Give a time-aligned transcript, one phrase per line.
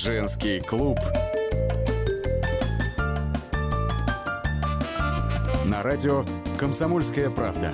[0.00, 0.96] Женский клуб.
[5.64, 6.24] На радио
[6.56, 7.72] «Комсомольская правда».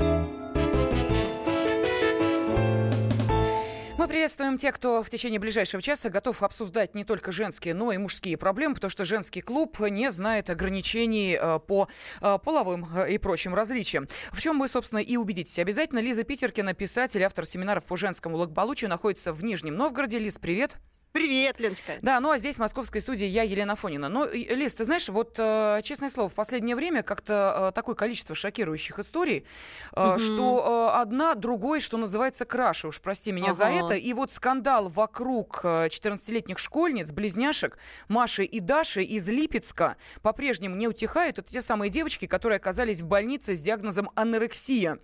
[3.98, 7.98] Мы приветствуем тех, кто в течение ближайшего часа готов обсуждать не только женские, но и
[7.98, 11.88] мужские проблемы, потому что женский клуб не знает ограничений э, по
[12.22, 14.08] э, половым э, и прочим различиям.
[14.32, 15.58] В чем вы, собственно, и убедитесь.
[15.58, 20.18] Обязательно Лиза Питеркина, писатель, автор семинаров по женскому благополучию, находится в Нижнем Новгороде.
[20.18, 20.70] Лиз, привет.
[20.70, 21.92] Привет, Леночка.
[22.02, 24.08] Да, ну а здесь в московской студии я, Елена Фонина.
[24.08, 28.34] Ну, Лиз, ты знаешь, вот, э, честное слово, в последнее время как-то э, такое количество
[28.34, 29.46] шокирующих историй,
[29.92, 30.18] угу.
[30.18, 33.54] что одна другой, что называется, краше, уж прости меня ага.
[33.54, 33.94] за это.
[33.94, 37.78] И вот скандал вокруг 14-летних школьниц, близняшек
[38.08, 41.38] Маши и Даши из Липецка по-прежнему не утихает.
[41.38, 44.98] Это те самые девочки, которые оказались в больнице с диагнозом анорексия.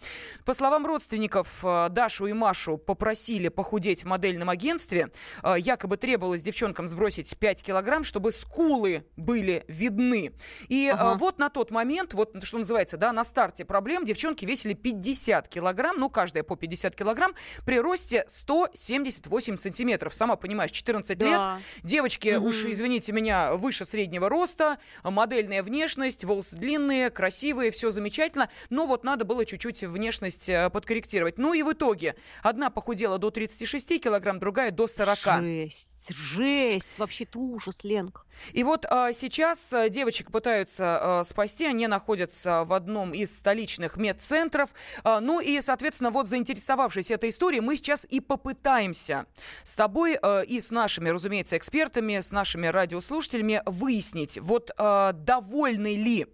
[0.44, 5.10] По словам родственников, Дашу и Машу попросили похудеть в модельном агентстве.
[5.56, 10.32] Якобы требовалось девчонкам сбросить 5 килограмм, чтобы скулы были видны.
[10.68, 11.14] И э, ага.
[11.14, 15.96] вот на тот момент, вот что называется, да, на старте проблем девчонки весили 50 килограмм,
[15.98, 17.34] ну, каждая по 50 килограмм,
[17.64, 20.14] при росте 178 сантиметров.
[20.14, 21.26] Сама понимаешь, 14 да.
[21.26, 21.64] лет.
[21.82, 22.48] Девочки, угу.
[22.48, 28.48] уж извините меня, выше среднего роста, модельная внешность, волосы длинные, красивые, все замечательно.
[28.70, 31.38] Но вот надо было чуть-чуть внешность э, подкорректировать.
[31.38, 35.18] Ну и в итоге одна похудела до 36 килограмм, другая до 40.
[35.42, 38.22] Жесть жесть, жесть, вообще-то ужас, Ленка.
[38.52, 43.96] И вот а, сейчас а, девочек пытаются а, спасти, они находятся в одном из столичных
[43.96, 44.70] медцентров.
[45.04, 49.26] А, ну и, соответственно, вот заинтересовавшись этой историей, мы сейчас и попытаемся
[49.62, 55.96] с тобой а, и с нашими, разумеется, экспертами, с нашими радиослушателями выяснить, вот а, довольны
[55.96, 56.26] ли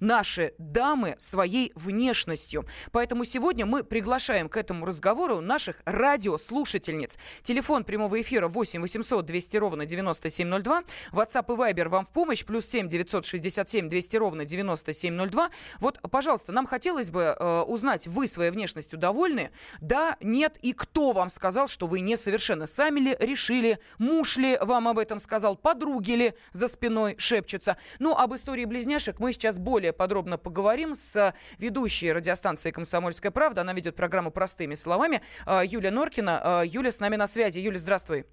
[0.00, 2.66] наши дамы своей внешностью.
[2.92, 7.18] Поэтому сегодня мы приглашаем к этому разговору наших радиослушательниц.
[7.42, 10.82] Телефон прямого эфира 8 800 200 ровно 9702.
[11.12, 12.44] WhatsApp и Viber вам в помощь.
[12.44, 15.50] Плюс 7 967 200 ровно 9702.
[15.80, 19.50] Вот, пожалуйста, нам хотелось бы э, узнать, вы своей внешностью довольны?
[19.80, 22.66] Да, нет и кто вам сказал, что вы несовершенны?
[22.66, 23.78] Сами ли решили?
[23.98, 25.56] Муж ли вам об этом сказал?
[25.56, 27.76] Подруги ли за спиной шепчутся?
[27.98, 33.62] Ну, об истории близняшек мы сейчас более подробно поговорим с ведущей радиостанции «Комсомольская правда».
[33.62, 35.20] Она ведет программу «Простыми словами».
[35.44, 36.40] А, Юлия Норкина.
[36.42, 37.58] А, Юля с нами на связи.
[37.58, 38.26] Юля, здравствуй.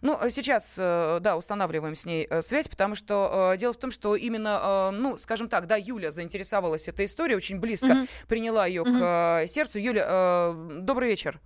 [0.00, 3.90] Ну, сейчас, э, да, устанавливаем с ней э, связь, потому что э, дело в том,
[3.90, 8.08] что именно, ну, скажем так, да, Юля заинтересовалась этой историей, очень близко mm-hmm.
[8.26, 9.44] приняла ее mm-hmm.
[9.44, 9.78] к сердцу.
[9.78, 11.40] Юля, добрый вечер.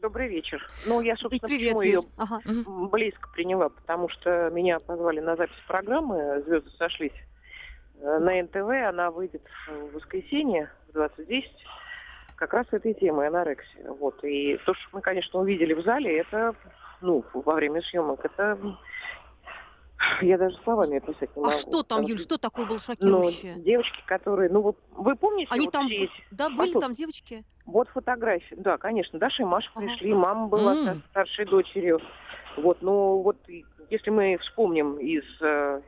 [0.00, 0.66] Добрый вечер.
[0.86, 2.40] Ну, я, собственно, привет, почему ее ага.
[2.90, 7.12] близко приняла, потому что меня позвали на запись программы «Звезды сошлись»
[8.00, 8.88] э, на НТВ.
[8.88, 11.42] Она выйдет в воскресенье в 20.10
[12.36, 13.90] как раз этой темой анорексия.
[13.90, 14.24] Вот.
[14.24, 16.54] И то, что мы, конечно, увидели в зале, это,
[17.02, 18.58] ну, во время съемок, это
[20.22, 21.48] я даже словами описать не а могу.
[21.48, 23.56] А что там, Юль, что такое было шокирующее?
[23.56, 25.52] Ну, девочки, которые, ну вот, вы помните?
[25.52, 27.44] Они вот там, здесь, да, были там девочки?
[27.70, 29.86] Вот фотографии, да, конечно, Даша и Маша ага.
[29.86, 30.84] пришли, мама была mm.
[30.84, 32.00] со старшей дочерью.
[32.56, 33.36] Вот, ну вот,
[33.90, 35.80] если мы вспомним из э,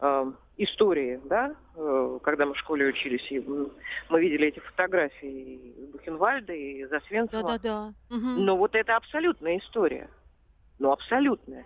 [0.00, 3.38] э, истории, да, э, когда мы в школе учились, и
[4.08, 7.42] мы видели эти фотографии Бухенвальда и Засвенцева.
[7.42, 7.94] Да-да-да.
[8.14, 8.26] Угу.
[8.26, 10.10] Но вот это абсолютная история.
[10.80, 11.64] Ну, абсолютная.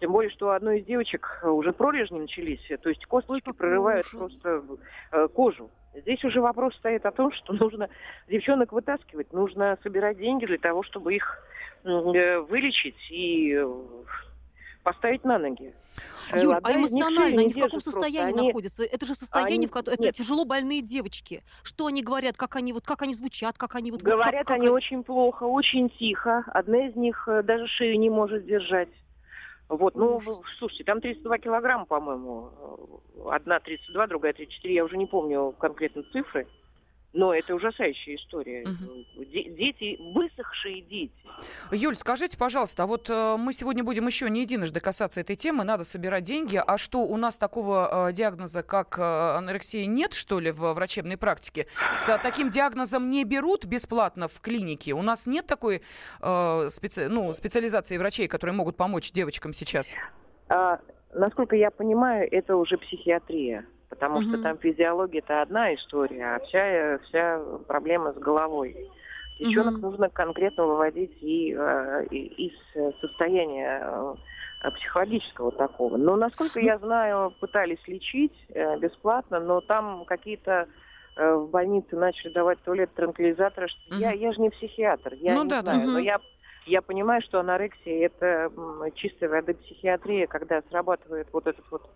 [0.00, 4.06] Тем более, что у одной из девочек уже пролежни начались, то есть косточки Ой, прорывают
[4.06, 4.18] ужас.
[4.18, 4.64] просто
[5.12, 5.70] э, кожу.
[5.94, 7.88] Здесь уже вопрос стоит о том, что нужно
[8.28, 11.38] девчонок вытаскивать, нужно собирать деньги для того, чтобы их
[11.84, 13.84] э, вылечить и э,
[14.82, 15.74] поставить на ноги.
[16.34, 18.48] Юль, а эмоционально они в каком состоянии они...
[18.48, 18.84] находятся?
[18.84, 19.66] Это же состояние, они...
[19.66, 21.42] в котором это тяжело больные девочки.
[21.62, 24.02] Что они говорят, как они вот, как они звучат, как они вот.
[24.02, 24.56] Говорят как, как...
[24.56, 26.44] они очень плохо, очень тихо.
[26.46, 28.88] Одна из них э, даже шею не может держать.
[29.72, 30.20] Вот, ну,
[30.58, 33.00] слушайте, там 32 килограмма, по-моему.
[33.30, 36.46] Одна 32, другая 34, я уже не помню конкретно цифры.
[37.12, 38.62] Но это ужасающая история.
[38.62, 39.24] Угу.
[39.26, 41.12] Дети, высохшие дети.
[41.70, 45.64] Юль, скажите, пожалуйста, а вот э, мы сегодня будем еще не единожды касаться этой темы,
[45.64, 46.60] надо собирать деньги.
[46.64, 51.18] А что, у нас такого э, диагноза, как э, анорексия, нет, что ли, в врачебной
[51.18, 51.66] практике?
[51.92, 54.92] С таким диагнозом не берут бесплатно в клинике?
[54.92, 55.82] У нас нет такой
[56.22, 57.08] э, специ...
[57.08, 59.94] ну, специализации врачей, которые могут помочь девочкам сейчас?
[60.48, 60.80] А,
[61.12, 64.24] насколько я понимаю, это уже психиатрия потому угу.
[64.24, 68.88] что там физиология это одна история, а вся, вся проблема с головой.
[69.38, 69.90] Девчонок угу.
[69.90, 72.54] нужно конкретно выводить и, э, и из
[73.02, 75.98] состояния э, психологического такого.
[75.98, 80.68] Но, насколько я знаю, пытались лечить э, бесплатно, но там какие-то
[81.14, 83.66] в больнице начали давать туалет транквилизаторы.
[83.90, 83.98] Угу.
[83.98, 85.92] Я, я же не психиатр, я ну, не да, знаю, да.
[85.92, 86.18] но я
[86.66, 88.50] Я понимаю, что анорексия– это
[88.94, 91.90] чистая воды психиатрия, когда срабатывает вот этот вот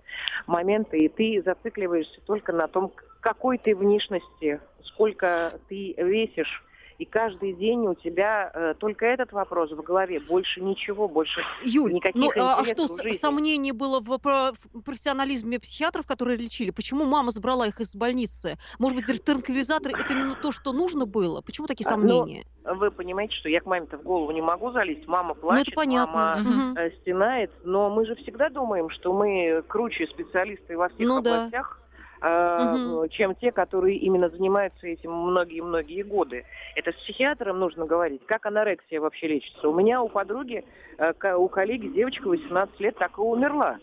[0.47, 6.65] момент, и ты зацикливаешься только на том, какой ты внешности, сколько ты весишь,
[6.99, 11.93] и каждый день у тебя э, только этот вопрос в голове, больше ничего, больше Юль,
[11.93, 16.71] никаких ну, а, что, сомнение было в, в профессионализме психиатров, которые лечили?
[16.71, 18.57] Почему мама забрала их из больницы?
[18.79, 21.43] Может быть, транквилизаторы– это именно то, что нужно было?
[21.43, 22.47] Почему такие а, ну, сомнения?
[22.65, 25.07] Ну, вы понимаете, что я к маме-то в голову не могу залезть.
[25.07, 26.15] Мама плачет, ну, это понятно.
[26.15, 26.91] мама угу.
[27.03, 31.79] стенает, но мы же всегда думаем, что мы круче специалисты во всех ну, областях.
[31.81, 31.86] Да
[32.21, 33.09] угу.
[33.09, 36.45] чем те, которые именно занимаются этим многие-многие годы.
[36.75, 39.69] Это с психиатром нужно говорить, как анорексия вообще лечится.
[39.69, 40.65] У меня у подруги,
[40.99, 43.79] э, у коллеги девочка 18 лет так и умерла.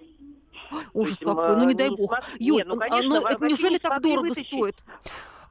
[0.94, 2.18] Ужас какой, ну не дай бог.
[2.40, 4.48] Юль, ну, конечно, ну, это неужели так дорого вытащить?
[4.48, 4.76] стоит?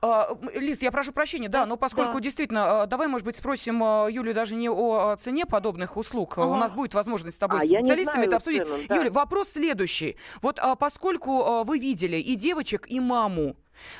[0.05, 2.21] А, Лиз, я прошу прощения, да, да но поскольку да.
[2.21, 6.39] действительно, а, давай, может быть, спросим а, Юлю даже не о цене подобных услуг.
[6.39, 6.47] Ага.
[6.47, 8.65] У нас будет возможность с тобой а, с специалистами это обсудить.
[8.65, 8.97] Цену, да.
[8.97, 10.17] Юля, вопрос следующий.
[10.41, 13.57] Вот поскольку вы видели и девочек, и маму,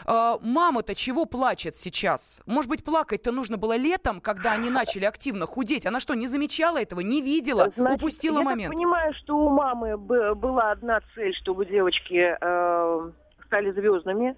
[0.07, 2.43] Мама-то чего плачет сейчас?
[2.45, 5.87] Может быть, плакать-то нужно было летом, когда они начали активно худеть?
[5.87, 8.73] Она что, не замечала этого, не видела, Значит, упустила я момент?
[8.75, 13.11] Я понимаю, что у мамы была одна цель, чтобы девочки э,
[13.47, 14.37] стали звездными,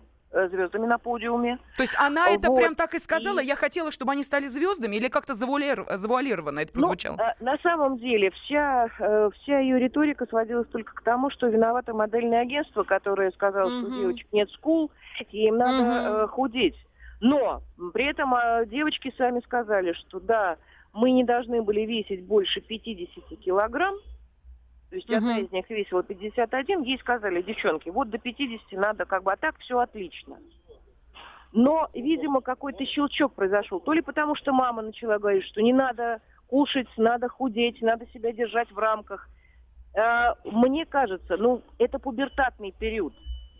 [0.49, 1.59] звездами на подиуме.
[1.77, 2.59] То есть она это вот.
[2.59, 3.41] прям так и сказала?
[3.41, 3.47] И...
[3.47, 5.87] Я хотела, чтобы они стали звездами или как-то завуалир...
[5.91, 7.17] завуалированно это ну, прозвучало?
[7.17, 11.95] Ну, на самом деле вся, э, вся ее риторика сводилась только к тому, что виновато
[11.95, 13.87] модельное агентство, которое сказало, угу.
[13.87, 14.91] что девочек нет скул,
[15.31, 16.29] и им надо угу.
[16.29, 16.77] худеть.
[17.21, 18.35] Но при этом
[18.67, 20.57] девочки сами сказали, что да,
[20.93, 23.95] мы не должны были весить больше 50 килограмм,
[24.94, 25.17] то есть угу.
[25.17, 29.37] одна из них весила 51, ей сказали, девчонки, вот до 50 надо как бы, а
[29.37, 30.38] так все отлично.
[31.52, 33.81] Но, видимо, какой-то щелчок произошел.
[33.81, 38.32] То ли потому, что мама начала говорить, что не надо кушать, надо худеть, надо себя
[38.32, 39.29] держать в рамках.
[39.96, 43.14] А, мне кажется, ну, это пубертатный период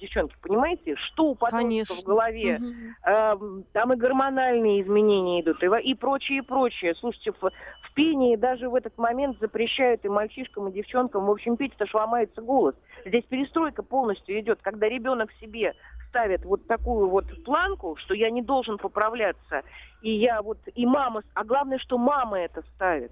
[0.05, 2.67] девчонки, понимаете, что у подростков в голове, угу.
[3.05, 6.95] э, там и гормональные изменения идут, и, и прочее, и прочее.
[6.95, 11.57] Слушайте, в, в пении даже в этот момент запрещают и мальчишкам, и девчонкам, в общем,
[11.57, 12.75] петь, это ж ломается голос.
[13.05, 15.75] Здесь перестройка полностью идет, когда ребенок себе
[16.09, 19.63] ставит вот такую вот планку, что я не должен поправляться,
[20.03, 23.11] и я вот, и мама, а главное, что мама это ставит.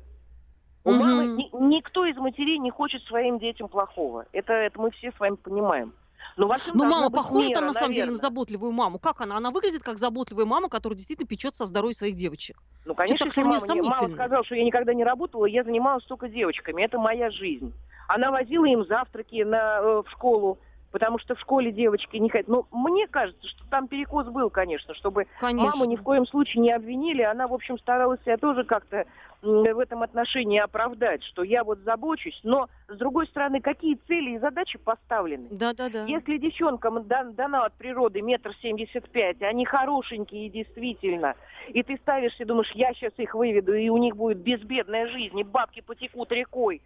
[0.84, 0.98] У угу.
[0.98, 4.26] мамы ни, никто из матерей не хочет своим детям плохого.
[4.32, 5.94] Это, это мы все с вами понимаем.
[6.36, 7.94] Но ну, ну мама похожа мера, там на самом наверное.
[7.94, 8.98] деле на заботливую маму.
[8.98, 9.36] Как она?
[9.36, 12.56] Она выглядит как заботливая мама, которая действительно печется о здоровье своих девочек.
[12.84, 16.82] Ну, конечно, так мама, мама сказала, что я никогда не работала, я занималась только девочками.
[16.82, 17.72] Это моя жизнь.
[18.08, 20.58] Она возила им завтраки на, э, в школу,
[20.92, 22.48] потому что в школе девочки не хотят.
[22.48, 25.70] Но мне кажется, что там перекос был, конечно, чтобы конечно.
[25.70, 27.22] маму ни в коем случае не обвинили.
[27.22, 29.06] Она, в общем, старалась себя тоже как-то
[29.40, 34.38] в этом отношении оправдать, что я вот забочусь, но, с другой стороны, какие цели и
[34.38, 35.48] задачи поставлены?
[35.50, 36.04] Да, да, да.
[36.04, 41.34] Если девчонкам дан, дана от природы метр семьдесят пять, они хорошенькие действительно,
[41.68, 45.42] и ты ставишься, думаешь, я сейчас их выведу, и у них будет безбедная жизнь, и
[45.42, 46.80] бабки потекут рекой,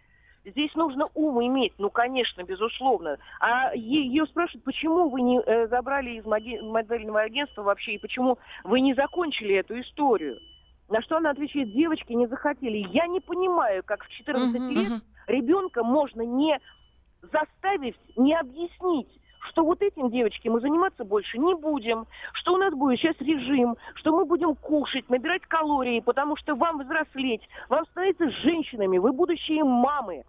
[0.47, 3.17] Здесь нужно ум иметь, ну, конечно, безусловно.
[3.41, 8.79] А ее спрашивают, почему вы не э, забрали из модельного агентства вообще, и почему вы
[8.79, 10.39] не закончили эту историю?
[10.87, 12.87] На что она отвечает, девочки не захотели.
[12.93, 15.01] Я не понимаю, как в 14 uh-huh, лет uh-huh.
[15.27, 16.57] ребенка можно не
[17.21, 19.09] заставить, не объяснить,
[19.49, 23.75] что вот этим девочки мы заниматься больше не будем, что у нас будет сейчас режим,
[23.95, 29.65] что мы будем кушать, набирать калории, потому что вам взрослеть, вам становиться женщинами, вы будущие
[29.65, 30.23] мамы.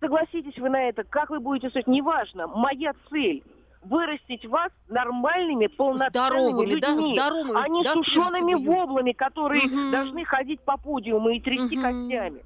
[0.00, 2.46] Согласитесь вы на это, как вы будете строить, неважно.
[2.46, 3.42] Моя цель
[3.82, 7.28] вырастить вас нормальными, полноценными Здоровыми, людьми, да?
[7.28, 9.90] Здоровыми, а не да, сушеными воблами, которые угу.
[9.90, 11.82] должны ходить по подиуму и трясти угу.
[11.82, 12.44] костями.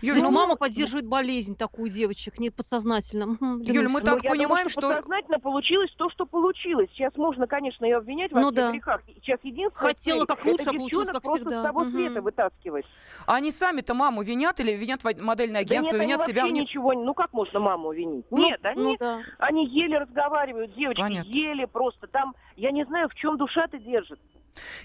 [0.00, 3.36] Юль, ну, мама поддерживает болезнь такую девочек, не подсознательно.
[3.62, 4.80] Юль, мы так ну, понимаем, думаю, что...
[4.80, 6.88] Подсознательно получилось то, что получилось.
[6.92, 8.70] Сейчас можно, конечно, ее обвинять во ну, всех да.
[8.72, 9.00] грехах.
[9.06, 9.92] Сейчас единственное...
[9.92, 11.62] Хотела как лучше, а получилось как просто всегда.
[11.62, 11.90] с того угу.
[11.90, 12.84] света вытаскивать.
[13.26, 16.48] А они сами-то маму винят или винят модельное агентство, да нет, винят они себя?
[16.48, 16.92] ничего...
[16.92, 18.26] Ну как можно маму винить?
[18.30, 19.20] Ну, нет, они, ну, да.
[19.38, 21.28] они еле разговаривают, девочки, Понятно.
[21.28, 22.06] еле просто.
[22.06, 24.20] Там, я не знаю, в чем душа-то держит.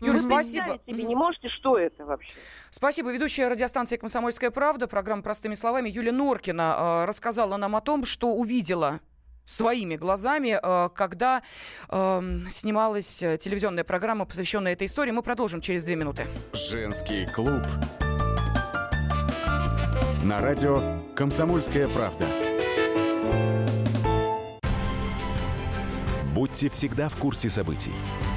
[0.02, 0.80] Юра, Вы спасибо.
[0.86, 2.32] себе не можете, что это вообще?
[2.72, 3.12] Спасибо.
[3.12, 8.34] Ведущая радиостанции «Комсомольская правда», программа «Простыми словами» Юлия Норкина э, рассказала нам о том, что
[8.34, 9.00] увидела
[9.46, 11.42] своими глазами, э, когда
[11.90, 15.12] э, снималась телевизионная программа, посвященная этой истории.
[15.12, 16.28] Мы продолжим через две минуты.
[16.54, 17.64] Женский клуб.
[20.24, 22.28] На радио «Комсомольская правда».
[26.34, 27.94] Будьте всегда в курсе событий.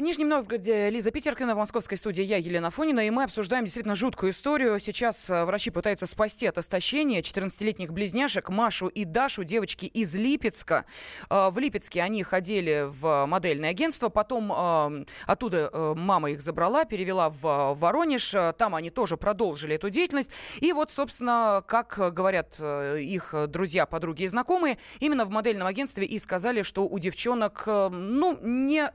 [0.00, 4.32] Нижнем Новгороде Лиза Питеркина, в московской студии я, Елена Фонина, и мы обсуждаем действительно жуткую
[4.32, 4.78] историю.
[4.80, 10.86] Сейчас э, врачи пытаются спасти от истощения 14-летних близняшек Машу и Дашу, девочки из Липецка.
[11.28, 17.28] Э, в Липецке они ходили в модельное агентство, потом э, оттуда мама их забрала, перевела
[17.28, 20.30] в Воронеж, там они тоже продолжили эту деятельность.
[20.60, 26.18] И вот, собственно, как говорят их друзья, подруги и знакомые, именно в модельном агентстве и
[26.18, 28.88] сказали, что у девчонок, ну, не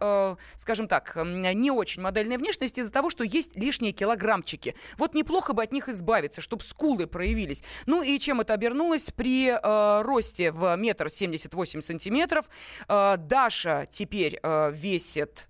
[0.58, 4.76] скажем так, не очень модельная внешность из-за того, что есть лишние килограммчики.
[4.98, 7.64] Вот неплохо бы от них избавиться, чтобы скулы проявились.
[7.86, 9.12] Ну и чем это обернулось?
[9.12, 12.46] При э, росте в метр семьдесят восемь сантиметров
[12.88, 15.48] э, Даша теперь э, весит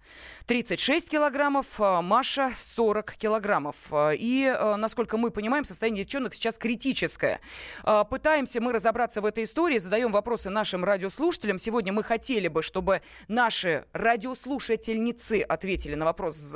[0.48, 3.76] 36 килограммов, а Маша 40 килограммов.
[3.92, 7.42] А, и, а, насколько мы понимаем, состояние девчонок сейчас критическое.
[8.10, 11.58] Пытаемся мы разобраться в этой истории, задаем вопросы нашим радиослушателям.
[11.58, 16.56] Сегодня мы хотели бы, чтобы наши радиослушательницы ответили на вопрос,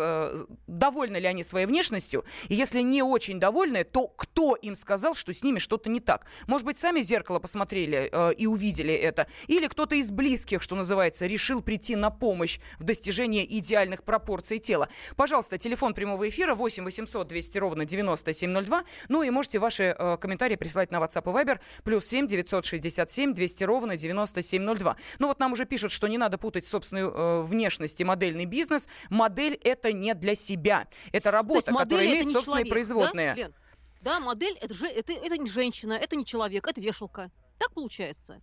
[0.68, 2.26] довольны ли они своей внешностью.
[2.48, 6.26] И если не очень довольны, то кто им сказал, что с ними что-то не так?
[6.48, 9.28] Может быть, сами зеркало посмотрели и увидели это?
[9.48, 14.60] Или кто-то из близких, что называется, решил прийти на помощь в достижении идеального идеальных пропорций
[14.60, 14.90] тела.
[15.16, 18.84] Пожалуйста, телефон прямого эфира 8 800 200 ровно 9702.
[19.08, 21.60] Ну и можете ваши э, комментарии присылать на WhatsApp и Viber.
[21.84, 24.96] Плюс 7 967 200 ровно 9702.
[25.20, 28.88] Ну вот нам уже пишут, что не надо путать собственную э, внешность и модельный бизнес.
[29.10, 30.88] Модель это не для себя.
[31.12, 33.36] Это работа, которая имеет собственные человек, производные.
[33.36, 33.50] Да,
[34.02, 37.32] да, модель это, же, это, это не женщина, это не человек, это вешалка.
[37.58, 38.42] Так получается.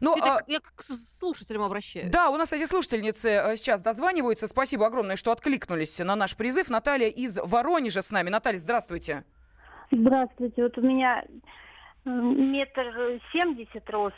[0.00, 0.40] Ну, а...
[0.46, 2.10] Я к слушателям обращаюсь.
[2.10, 4.46] Да, у нас эти слушательницы э, сейчас дозваниваются.
[4.46, 6.70] Спасибо огромное, что откликнулись на наш призыв.
[6.70, 8.28] Наталья из Воронежа с нами.
[8.28, 9.24] Наталья, здравствуйте.
[9.90, 10.62] Здравствуйте.
[10.62, 11.24] Вот у меня
[12.04, 14.14] метр семьдесят рост.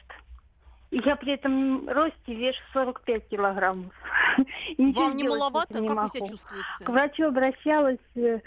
[0.90, 3.92] И я при этом росте вешу 45 килограммов.
[4.78, 5.74] Вам не маловато?
[5.74, 6.00] Как могу.
[6.00, 6.84] вы себя чувствуете?
[6.84, 7.98] К врачу обращалась.
[8.16, 8.40] Э,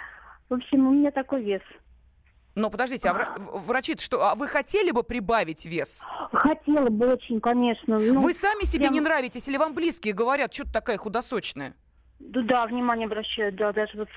[0.50, 1.62] в общем, у меня такой вес.
[2.55, 4.24] Но подождите, а врачи что?
[4.29, 6.03] А вы хотели бы прибавить вес?
[6.31, 7.98] Хотела бы очень, конечно.
[7.98, 8.93] Ну, вы сами себе прям...
[8.93, 11.74] не нравитесь или вам близкие говорят, что ты такая худосочная?
[12.19, 14.10] Да, да, внимание обращают, да, даже вот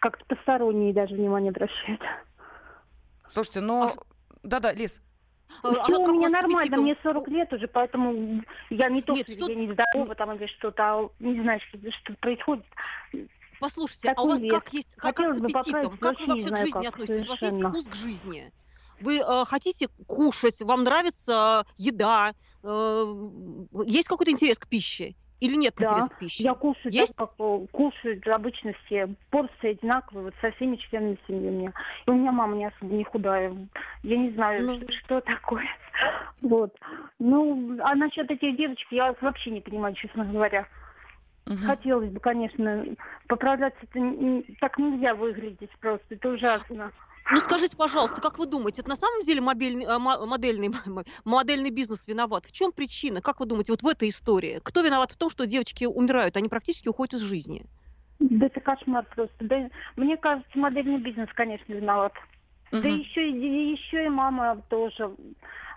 [0.00, 2.00] как-то посторонние даже внимание обращают.
[3.30, 3.86] Слушайте, ну...
[3.86, 3.92] А...
[4.42, 5.02] Да-да, Лиз.
[5.62, 9.44] А, а у меня нормально, мне 40 лет уже, поэтому я не то, Нет, что,
[9.44, 9.50] что...
[9.50, 12.66] я не здорова там или что-то, а не знаю, что, что происходит.
[13.60, 14.52] Послушайте, Такой а у вас вес.
[14.52, 15.98] как есть, как, как с аппетитом?
[15.98, 17.24] Как вы вообще к жизни как, относитесь?
[17.24, 17.68] Совершенно.
[17.68, 18.52] У вас есть вкус к жизни?
[19.00, 22.32] Вы э, хотите кушать, вам нравится еда,
[22.64, 23.14] э,
[23.86, 25.14] есть какой-то интерес к пище?
[25.40, 26.42] Или нет да, интереса к пище?
[26.42, 27.16] я кушаю Есть?
[27.16, 29.08] так, как э, кушают обычно все.
[29.30, 31.72] Порции одинаковые, вот со всеми членами семьи у меня.
[32.06, 33.54] И у меня мама не особо не худая.
[34.02, 34.76] Я не знаю, ну.
[34.80, 35.66] что, что такое.
[36.40, 36.72] Вот.
[37.18, 40.68] Ну, а насчет этих девочек я вообще не понимаю, честно говоря.
[41.48, 41.66] Угу.
[41.66, 42.84] Хотелось бы, конечно,
[43.26, 43.80] поправляться.
[43.82, 46.06] Это так нельзя выглядеть просто.
[46.10, 46.92] Это ужасно.
[47.30, 50.70] Ну скажите, пожалуйста, как вы думаете, это на самом деле мобильный, а, модельный,
[51.24, 52.46] модельный бизнес виноват?
[52.46, 53.20] В чем причина?
[53.20, 54.60] Как вы думаете, вот в этой истории?
[54.62, 57.64] Кто виноват в том, что девочки умирают, они практически уходят из жизни?
[58.18, 59.36] Да это кошмар просто.
[59.40, 62.12] Да, мне кажется, модельный бизнес, конечно, виноват.
[62.72, 62.82] Угу.
[62.82, 65.10] Да еще, еще и мама тоже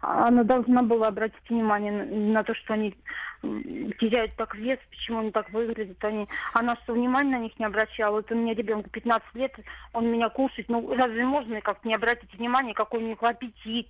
[0.01, 2.95] она должна была обратить внимание на, на то, что они
[3.41, 6.03] теряют так вес, почему они так выглядят.
[6.03, 8.15] Они, она что, внимания на них не обращала?
[8.15, 9.53] Вот у меня ребенку 15 лет,
[9.93, 10.69] он меня кушает.
[10.69, 13.87] Ну, разве можно как-то не обратить внимание, какой у них аппетит?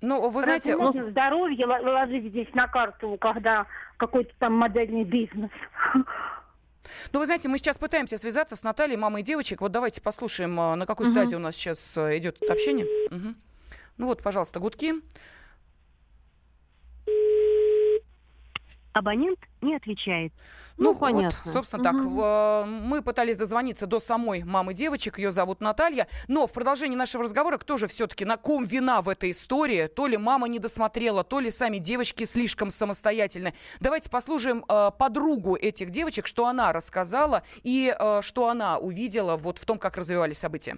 [0.00, 0.72] Ну, вы знаете...
[0.72, 1.10] Разве можно ну...
[1.10, 3.66] здоровье ложить здесь на карту, когда
[3.96, 5.50] какой-то там модельный бизнес?
[7.12, 9.60] Ну, вы знаете, мы сейчас пытаемся связаться с Натальей, мамой девочек.
[9.60, 11.14] Вот давайте послушаем, а, на какой угу.
[11.14, 12.86] стадии у нас сейчас а, идет это общение.
[13.10, 13.34] Угу.
[13.98, 14.94] Ну вот, пожалуйста, гудки.
[18.92, 20.32] Абонент не отвечает.
[20.76, 21.38] Ну, ну понятно.
[21.44, 22.20] Вот, собственно, угу.
[22.20, 22.66] так.
[22.66, 25.18] Мы пытались дозвониться до самой мамы девочек.
[25.18, 26.08] Ее зовут Наталья.
[26.26, 29.86] Но в продолжении нашего разговора, кто же все-таки на ком вина в этой истории?
[29.86, 33.54] То ли мама не досмотрела, то ли сами девочки слишком самостоятельны.
[33.78, 39.58] Давайте послушаем э, подругу этих девочек, что она рассказала и э, что она увидела вот
[39.58, 40.76] в том, как развивались события.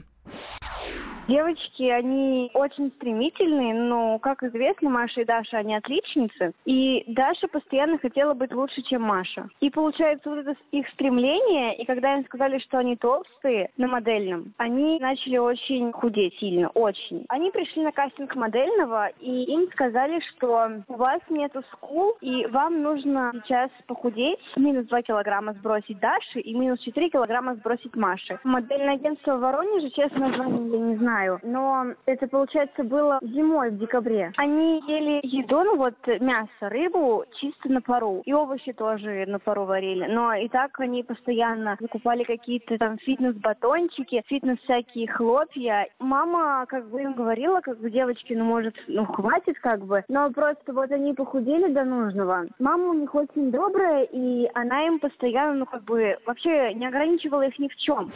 [1.28, 6.52] Девочки, они очень стремительные, но, как известно, Маша и Даша, они отличницы.
[6.64, 9.48] И Даша постоянно хотела быть лучше, чем Маша.
[9.60, 14.52] И получается, вот это их стремление, и когда им сказали, что они толстые на модельном,
[14.56, 17.24] они начали очень худеть сильно, очень.
[17.28, 22.82] Они пришли на кастинг модельного, и им сказали, что у вас нету скул, и вам
[22.82, 28.38] нужно сейчас похудеть, минус 2 килограмма сбросить Даши и минус 4 килограмма сбросить Маши.
[28.44, 33.70] Модельное агентство в Воронеже, честно, название я не знаю, знаю, но это, получается, было зимой
[33.70, 34.32] в декабре.
[34.36, 38.22] Они ели еду, ну вот мясо, рыбу чисто на пару.
[38.24, 40.06] И овощи тоже на пару варили.
[40.06, 45.86] Но и так они постоянно закупали какие-то там фитнес-батончики, фитнес всякие хлопья.
[45.98, 50.04] Мама как бы им говорила, как бы девочки, ну может, ну хватит как бы.
[50.08, 52.46] Но просто вот они похудели до нужного.
[52.58, 57.42] Мама у них очень добрая, и она им постоянно, ну как бы, вообще не ограничивала
[57.42, 58.10] их ни в чем.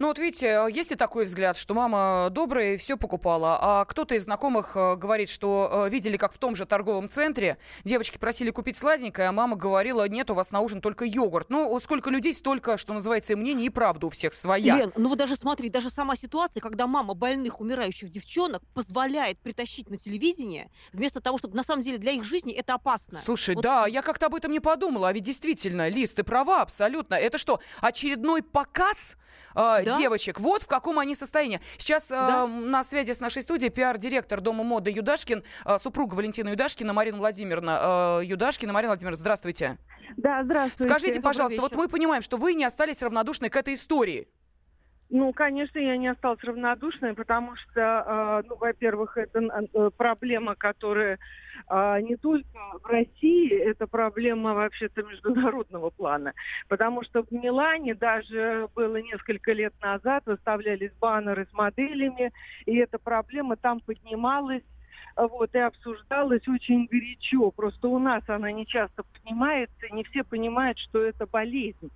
[0.00, 3.84] Ну вот видите, э, есть и такой взгляд, что мама добрая и все покупала, а
[3.84, 8.16] кто-то из знакомых э, говорит, что э, видели, как в том же торговом центре девочки
[8.16, 11.50] просили купить сладенькое, а мама говорила, нет, у вас на ужин только йогурт.
[11.50, 14.78] Ну, сколько людей, столько, что называется, и мнение, и правда у всех своя.
[14.78, 19.90] Лен, ну вот даже смотри, даже сама ситуация, когда мама больных, умирающих девчонок позволяет притащить
[19.90, 23.20] на телевидение, вместо того, чтобы на самом деле для их жизни это опасно.
[23.22, 23.64] Слушай, вот...
[23.64, 27.16] да, я как-то об этом не подумала, а ведь действительно, Лиз, ты права абсолютно.
[27.16, 29.18] Это что, очередной показ
[29.54, 29.89] э, да?
[29.96, 30.40] Девочек.
[30.40, 31.60] Вот в каком они состоянии.
[31.78, 32.46] Сейчас э, да.
[32.46, 38.20] на связи с нашей студией пиар-директор Дома моды Юдашкин, э, супруга Валентина Юдашкина, Марина Владимировна.
[38.20, 39.78] Э, Юдашкина, Марина Владимировна, здравствуйте.
[40.16, 40.84] Да, здравствуйте.
[40.84, 41.62] Скажите, Добрый пожалуйста, вечер.
[41.62, 44.28] вот мы понимаем, что вы не остались равнодушны к этой истории.
[45.12, 47.80] Ну, конечно, я не осталась равнодушной, потому что,
[48.44, 51.18] э, ну, во-первых, это э, проблема, которая
[51.68, 52.46] э, не только
[52.80, 56.32] в России, это проблема вообще-то международного плана.
[56.68, 62.30] Потому что в Милане даже было несколько лет назад выставлялись баннеры с моделями,
[62.66, 64.62] и эта проблема там поднималась
[65.16, 67.50] вот, и обсуждалась очень горячо.
[67.50, 71.90] Просто у нас она не часто поднимается, не все понимают, что это болезнь.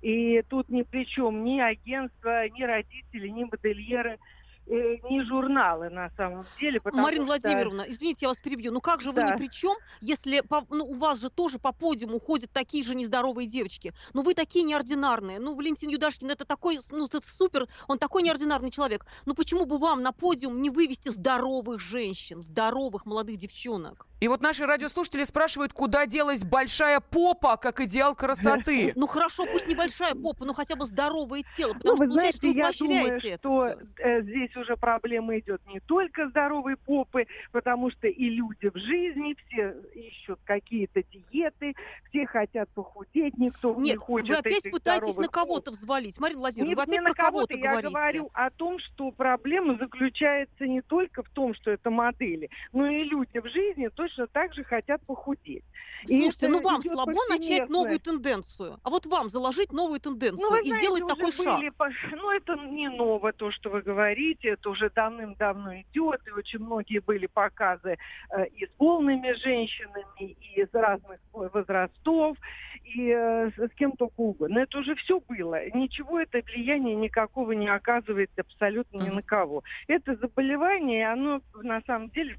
[0.00, 4.18] И тут ни при чем ни агентство, ни родители, ни модельеры–
[4.68, 6.80] не журналы на самом деле.
[6.84, 7.38] Марина что...
[7.38, 8.72] Владимировна, извините, я вас перебью.
[8.72, 9.32] Ну как же вы да.
[9.32, 12.94] ни при чем, если по, ну, у вас же тоже по подиуму ходят такие же
[12.94, 13.94] нездоровые девочки?
[14.14, 15.38] Ну вы такие неординарные.
[15.38, 19.06] Ну Валентин Юдашкин это такой, ну это супер, он такой неординарный человек.
[19.26, 24.06] Ну почему бы вам на подиум не вывести здоровых женщин, здоровых молодых девчонок?
[24.20, 28.92] И вот наши радиослушатели спрашивают, куда делась большая попа, как идеал красоты.
[28.98, 32.60] Ну хорошо, пусть небольшая попа, но хотя бы здоровое тело, потому ну, что, знаете, вы
[32.60, 33.38] поощряете это.
[33.38, 33.66] что
[33.98, 39.36] э, здесь уже проблема идет не только здоровой попы, потому что и люди в жизни,
[39.46, 41.74] все ищут какие-то диеты,
[42.08, 46.18] все хотят похудеть, никто Нет, не хочет вы опять пытаетесь на кого-то взвалить.
[46.18, 50.66] Марина Владимировна, вы опять не про кого-то, кого я говорю о том, что проблема заключается
[50.66, 54.64] не только в том, что это модели, но и люди в жизни точно так же
[54.64, 55.64] хотят похудеть.
[56.06, 60.68] Слушайте, ну вам слабо начать новую тенденцию, а вот вам заложить новую тенденцию ну, и
[60.68, 61.60] знаете, сделать такой шаг.
[62.10, 67.00] Ну это не ново то, что вы говорите, это уже давным-давно идет, и очень многие
[67.00, 67.96] были показы
[68.30, 72.36] э, и с полными женщинами, и из разных возрастов,
[72.84, 74.60] и э, с кем только угодно.
[74.60, 75.68] Это уже все было.
[75.70, 79.62] Ничего это влияния никакого не оказывает абсолютно ни на кого.
[79.86, 82.36] Это заболевание, оно на самом деле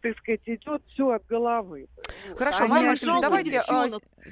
[0.00, 1.88] так сказать, идет все от головы.
[2.36, 3.86] Хорошо, Мария Васильевна, давайте а,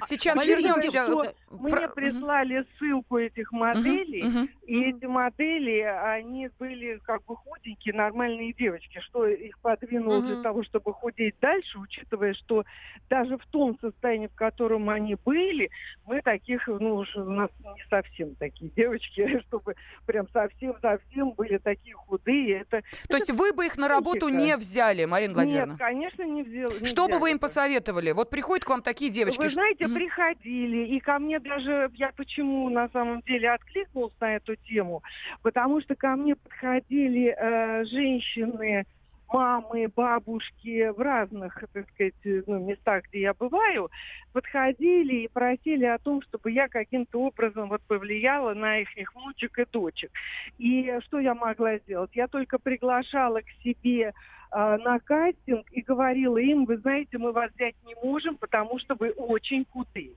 [0.05, 1.03] сейчас а, вернемся.
[1.03, 4.49] Что мне прислали ссылку этих моделей, угу, угу.
[4.65, 8.99] и эти модели, они были как бы худенькие, нормальные девочки.
[8.99, 10.27] Что их подвинуло угу.
[10.27, 12.65] для того, чтобы худеть дальше, учитывая, что
[13.09, 15.69] даже в том состоянии, в котором они были,
[16.05, 21.95] мы таких, ну, уж у нас не совсем такие девочки, чтобы прям совсем-совсем были такие
[21.95, 22.61] худые.
[22.61, 25.71] Это, То это есть вы бы их на работу не взяли, Марина Владимировна?
[25.71, 26.79] Нет, конечно, не взяли.
[26.79, 28.11] Не что взяли бы вы им посоветовали?
[28.11, 29.41] Вот приходят к вам такие девочки.
[29.41, 29.93] Вы знаете, mm-hmm.
[29.93, 35.03] приходили, и ко мне даже, я почему на самом деле откликнулась на эту тему,
[35.41, 38.85] потому что ко мне подходили э, женщины,
[39.31, 42.13] мамы, бабушки в разных, так сказать,
[42.47, 43.89] ну, местах, где я бываю,
[44.33, 49.65] подходили и просили о том, чтобы я каким-то образом вот повлияла на их внучек и
[49.65, 50.11] дочек.
[50.57, 52.11] И что я могла сделать?
[52.15, 54.11] Я только приглашала к себе э,
[54.51, 59.11] на кастинг и говорила им, вы знаете, мы вас взять не можем, потому что вы
[59.11, 60.15] очень худые.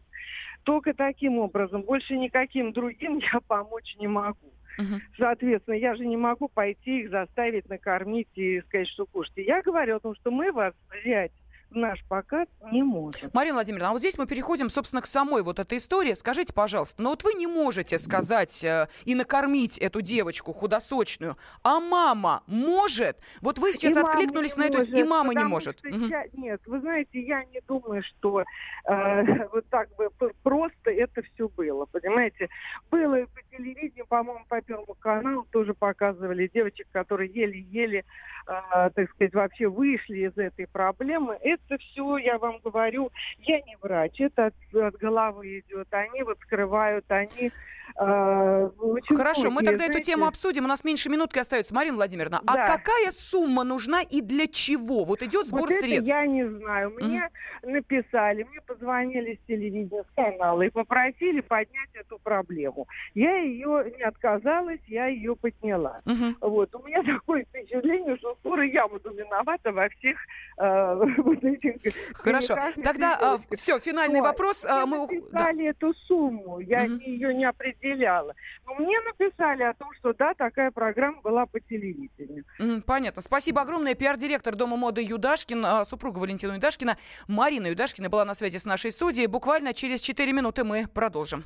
[0.65, 4.53] Только таким образом, больше никаким другим я помочь не могу.
[4.79, 5.01] Угу.
[5.19, 9.45] Соответственно, я же не могу пойти их заставить накормить и сказать, что кушайте.
[9.45, 11.33] Я говорю о том, что мы вас взять
[11.75, 13.33] наш показ не может.
[13.35, 16.13] Марина Владимировна, а вот здесь мы переходим, собственно, к самой вот этой истории.
[16.15, 21.81] Скажите, пожалуйста, но вот вы не можете сказать э, и накормить эту девочку худосочную, а
[21.81, 23.19] мама может?
[23.41, 25.85] Вот вы сейчас и откликнулись на это, и мама не может.
[25.85, 26.07] Угу.
[26.07, 28.43] Я, нет, вы знаете, я не думаю, что
[28.85, 30.11] э, вот так бы
[30.43, 32.49] просто это все было, понимаете?
[32.91, 33.82] Было и по телевидению,
[34.13, 38.05] по-моему, по Первому каналу тоже показывали девочек, которые еле-еле,
[38.47, 41.39] э, так сказать, вообще вышли из этой проблемы.
[41.41, 45.89] Это все, я вам говорю, я не врач, это от, от головы идет.
[45.93, 47.53] Они вот скрывают, они
[47.95, 50.65] Хорошо, мы тогда эту тему обсудим.
[50.65, 51.75] У нас меньше минутки остается.
[51.75, 52.65] Марина Владимировна, а да.
[52.65, 55.05] а какая сумма нужна и для чего?
[55.05, 56.09] Вот идет сбор вот средств.
[56.09, 56.91] я не знаю.
[56.91, 57.29] Мне
[57.63, 57.71] mm.
[57.71, 62.87] написали, мне позвонили с телевидения, с канала и попросили поднять эту проблему.
[63.15, 66.01] Я ее не отказалась, я ее подняла.
[66.07, 66.37] Mm-hmm.
[66.41, 66.75] Вот.
[66.75, 70.17] У меня такое впечатление, что скоро я буду виновата во всех
[70.59, 71.93] э, вот этих...
[72.15, 72.57] Хорошо.
[72.83, 74.29] Тогда э, все, финальный вот.
[74.29, 74.65] вопрос.
[74.65, 74.99] Мне мы...
[75.03, 75.71] написали да.
[75.71, 76.61] эту сумму.
[76.61, 77.03] Я mm-hmm.
[77.05, 78.35] ее не определила определяла.
[78.67, 82.45] Но мне написали о том, что да, такая программа была по телевидению.
[82.87, 83.23] понятно.
[83.23, 83.95] Спасибо огромное.
[83.95, 86.97] Пиар-директор Дома моды Юдашкин, а, супруга Валентина Юдашкина,
[87.29, 89.27] Марина Юдашкина была на связи с нашей студией.
[89.27, 91.45] Буквально через 4 минуты мы продолжим.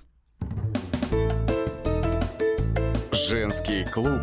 [3.12, 4.20] Женский клуб.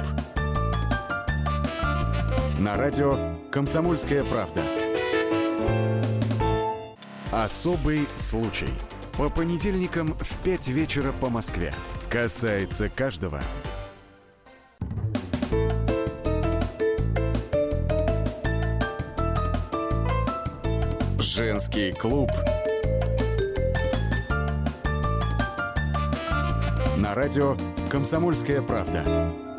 [2.59, 4.61] На радио «Комсомольская правда».
[7.31, 8.69] Особый случай.
[9.17, 11.71] По понедельникам в 5 вечера по Москве.
[12.10, 13.41] Касается каждого.
[21.19, 22.32] Женский клуб.
[26.97, 27.56] На радио
[27.91, 29.52] «Комсомольская правда».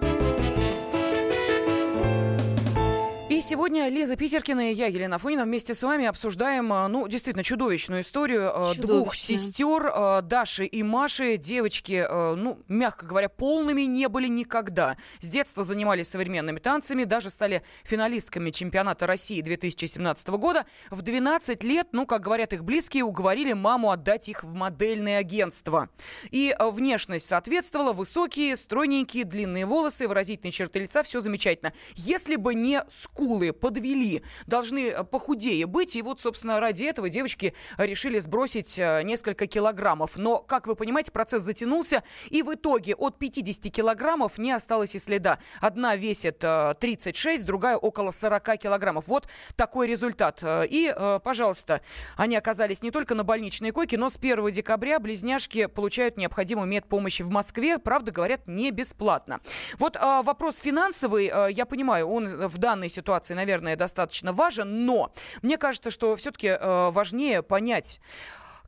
[3.45, 8.01] Сегодня Лиза Питеркина и я, Елена Фонина, вместе с вами обсуждаем, а, ну, действительно, чудовищную
[8.01, 11.37] историю а, двух сестер, а, Даши и Маши.
[11.37, 14.97] Девочки, ну, мягко говоря, полными не были никогда.
[15.21, 20.65] С детства занимались современными танцами, даже стали финалистками чемпионата России 2017 года.
[20.91, 25.91] В 12 лет, ну, как говорят их близкие, уговорили маму отдать их в модельное агентство.
[26.31, 31.75] И внешность соответствовала, высокие, стройненькие, длинные волосы, выразительные черты лица, все замечательно.
[31.95, 35.97] Если бы не скул полые подвели, должны э, похудее быть.
[35.97, 40.17] И вот, собственно, ради этого девочки решили сбросить э, несколько килограммов.
[40.17, 45.01] Но, как вы понимаете, процесс затянулся, и в итоге от 50 килограммов не осталось и
[45.01, 45.41] следа.
[45.61, 49.09] Одна весит 36, э, другая около 40 килограммов.
[49.09, 50.43] Вот такой результат.
[50.45, 50.95] И,
[51.25, 51.81] пожалуйста,
[52.17, 57.21] они оказались не только на больничной койке, но с 1 декабря близняшки получают необходимую медпомощь
[57.21, 57.79] в Москве.
[57.79, 59.41] Правда, говорят, не бесплатно.
[59.79, 65.57] Вот вопрос финансовый, я понимаю, он в данной ситуации ситуации, наверное, достаточно важен, но мне
[65.57, 68.01] кажется, что все-таки э, важнее понять,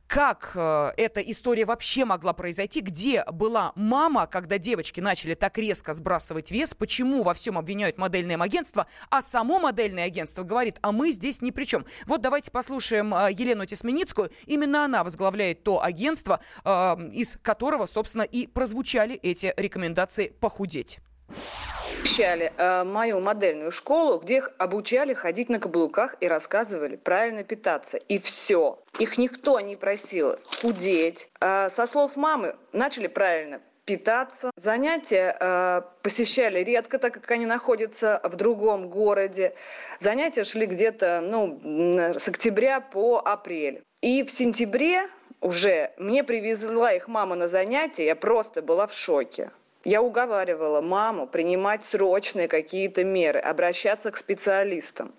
[0.07, 5.93] как э, эта история вообще могла произойти, где была мама, когда девочки начали так резко
[5.93, 11.11] сбрасывать вес, почему во всем обвиняют модельное агентство, а само модельное агентство говорит, а мы
[11.11, 11.85] здесь ни при чем.
[12.05, 14.31] Вот давайте послушаем э, Елену Тесменицкую.
[14.45, 16.69] Именно она возглавляет то агентство, э,
[17.11, 20.99] из которого, собственно, и прозвучали эти рекомендации похудеть
[22.17, 27.97] посещали э, мою модельную школу, где их обучали ходить на каблуках и рассказывали правильно питаться.
[27.97, 28.79] И все.
[28.99, 31.29] Их никто не просил худеть.
[31.39, 34.51] Э, со слов мамы начали правильно питаться.
[34.55, 39.53] Занятия э, посещали редко, так как они находятся в другом городе.
[39.99, 41.59] Занятия шли где-то ну,
[42.17, 43.81] с октября по апрель.
[44.01, 45.07] И в сентябре
[45.41, 49.51] уже мне привезла их мама на занятия, я просто была в шоке.
[49.83, 55.13] Я уговаривала маму принимать срочные какие-то меры, обращаться к специалистам.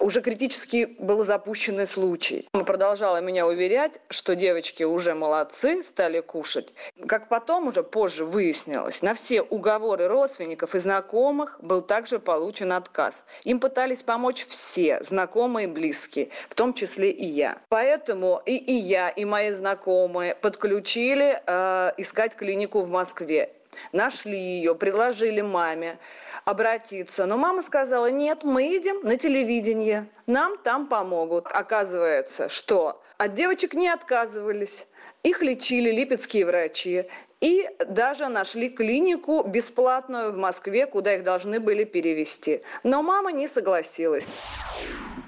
[0.00, 2.48] Уже критически был запущенный случай.
[2.52, 6.74] Мама продолжала меня уверять, что девочки уже молодцы, стали кушать.
[7.06, 13.24] Как потом уже позже выяснилось, на все уговоры родственников и знакомых был также получен отказ.
[13.44, 17.58] Им пытались помочь все, знакомые и близкие, в том числе и я.
[17.68, 23.52] Поэтому и, и я, и мои знакомые подключили э, искать клинику в Москве
[23.92, 25.98] нашли ее, предложили маме
[26.44, 27.26] обратиться.
[27.26, 31.46] Но мама сказала, нет, мы идем на телевидение, нам там помогут.
[31.46, 34.86] Оказывается, что от девочек не отказывались.
[35.22, 37.06] Их лечили липецкие врачи.
[37.40, 42.62] И даже нашли клинику бесплатную в Москве, куда их должны были перевести.
[42.84, 44.26] Но мама не согласилась.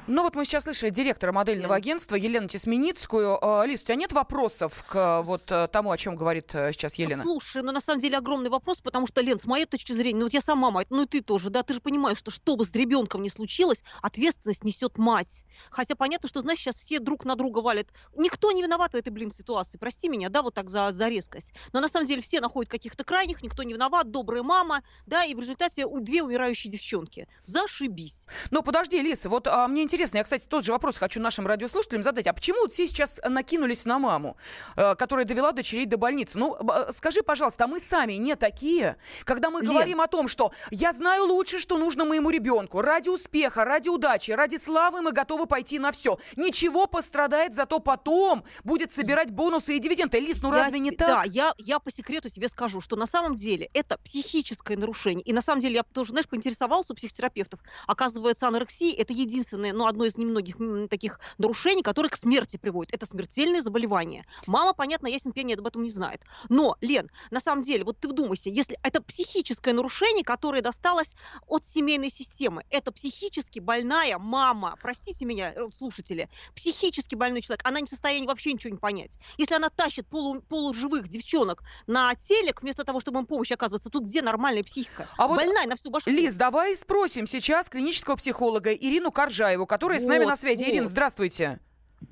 [0.06, 3.38] Ну вот мы сейчас слышали директора модельного агентства Елену Тесменицкую.
[3.42, 6.96] А, Лиз, у тебя нет вопросов к вот э, тому, о чем говорит э, сейчас
[6.96, 7.22] Елена?
[7.22, 10.24] Слушай, ну на самом деле огромный вопрос, потому что, Лен, с моей точки зрения, ну
[10.24, 12.66] вот я сама мать, ну и ты тоже, да, ты же понимаешь, что что бы
[12.66, 15.42] с ребенком ни случилось, ответственность несет мать.
[15.70, 17.88] Хотя понятно, что, знаешь, сейчас все друг на друга валят.
[18.14, 19.78] Никто не виноват в этой, блин, ситуации.
[19.78, 21.54] Прости меня, да, вот так за, за резкость.
[21.72, 25.34] Но на самом деле все находят каких-то крайних, никто не виноват, добрая мама, да, и
[25.34, 27.26] в результате две умирающие девчонки.
[27.42, 28.26] Зашибись.
[28.50, 32.02] Ну, подожди, Лиса, вот а, мне интересно, я, кстати, тот же вопрос хочу нашим радиослушателям
[32.02, 32.26] задать.
[32.26, 34.37] А почему вот все сейчас накинулись на маму,
[34.76, 36.38] э, которая довела дочерей до больницы?
[36.38, 38.96] Ну, э, скажи, пожалуйста, а мы сами не такие?
[39.24, 39.70] Когда мы Лен.
[39.70, 44.33] говорим о том, что я знаю лучше, что нужно моему ребенку, ради успеха, ради удачи,
[44.33, 46.18] ради славы мы готовы пойти на все.
[46.37, 50.20] Ничего пострадает, зато потом будет собирать бонусы и дивиденды.
[50.20, 51.09] Лиз, ну я, разве не так?
[51.09, 55.22] Да, я, я по секрету тебе скажу, что на самом деле это психическое нарушение.
[55.22, 57.61] И на самом деле я тоже, знаешь, поинтересовалась у психотерапевтов.
[57.87, 60.57] Оказывается, анорексия– это единственное, ну, одно из немногих
[60.88, 62.92] таких нарушений, которые к смерти приводят.
[62.92, 64.27] Это смертельное заболевание.
[64.47, 66.23] Мама, понятно, ясен пень об этом не знает.
[66.49, 71.12] Но, Лен, на самом деле, вот ты вдумайся, если это психическое нарушение, которое досталось
[71.47, 77.81] от семейной системы, это психически больная мама, простите меня, э, слушатели, психически больной человек, она
[77.81, 79.18] не в состоянии вообще ничего не понять.
[79.37, 84.05] Если она тащит полу, полуживых девчонок на телек, вместо того, чтобы им помощь оказываться, тут
[84.05, 85.09] где нормальная психика?
[85.16, 86.11] А больная вот, на всю башку.
[86.11, 90.70] Лиз, давай спросим сейчас клинического психолога Ирину Коржаеву, которая вот, с нами на связи.
[90.70, 91.58] Ирина, здравствуйте.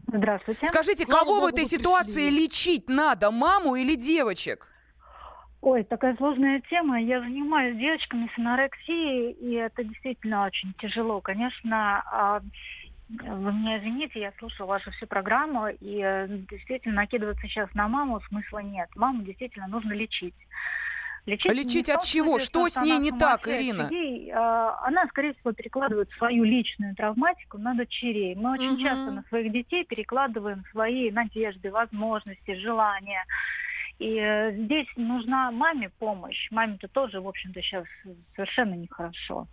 [0.08, 0.66] Здравствуйте.
[0.66, 2.44] Скажите, Слава кого Богу, в этой ситуации пришли.
[2.44, 4.68] лечить надо, маму или девочек?
[5.60, 7.00] Ой, такая сложная тема.
[7.00, 11.20] Я занимаюсь девочками с анорексией, и это действительно очень тяжело.
[11.20, 12.42] Конечно, а,
[13.08, 18.20] вы меня извините, я слушала вашу всю программу, и э, действительно накидываться сейчас на маму
[18.28, 18.88] смысла нет.
[18.96, 20.34] Маму действительно нужно лечить.
[21.24, 22.40] Лечить, лечить от чего?
[22.40, 23.88] Что с ней не так, Ирина?
[23.90, 28.34] Ей, э, она, скорее всего, перекладывает свою личную травматику на дочерей.
[28.34, 28.82] Мы очень угу.
[28.82, 33.24] часто на своих детей перекладываем свои надежды, возможности, желания.
[34.00, 36.50] И э, здесь нужна маме помощь.
[36.50, 37.84] Маме-то тоже, в общем-то, сейчас
[38.34, 39.46] совершенно нехорошо.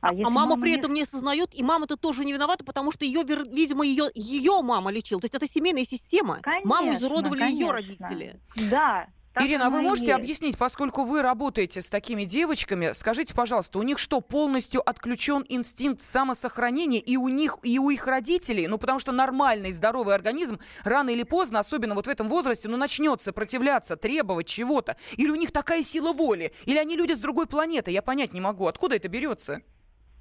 [0.00, 3.04] А, а мама, мама при этом не осознает, и мама-то тоже не виновата, потому что
[3.04, 5.20] ее, видимо, ее, ее мама лечила.
[5.20, 6.38] То есть это семейная система.
[6.40, 7.60] Конечно, Маму изуродовали конечно.
[7.60, 8.40] ее родители.
[8.70, 10.18] Да, так Ирина, а вы можете есть.
[10.18, 16.02] объяснить, поскольку вы работаете с такими девочками, скажите, пожалуйста, у них что, полностью отключен инстинкт
[16.02, 18.66] самосохранения и у них, и у их родителей?
[18.66, 22.76] Ну, потому что нормальный, здоровый организм рано или поздно, особенно вот в этом возрасте, ну,
[22.76, 24.96] начнет сопротивляться, требовать чего-то.
[25.16, 26.52] Или у них такая сила воли?
[26.64, 27.90] Или они люди с другой планеты?
[27.90, 28.66] Я понять не могу.
[28.66, 29.62] Откуда это берется?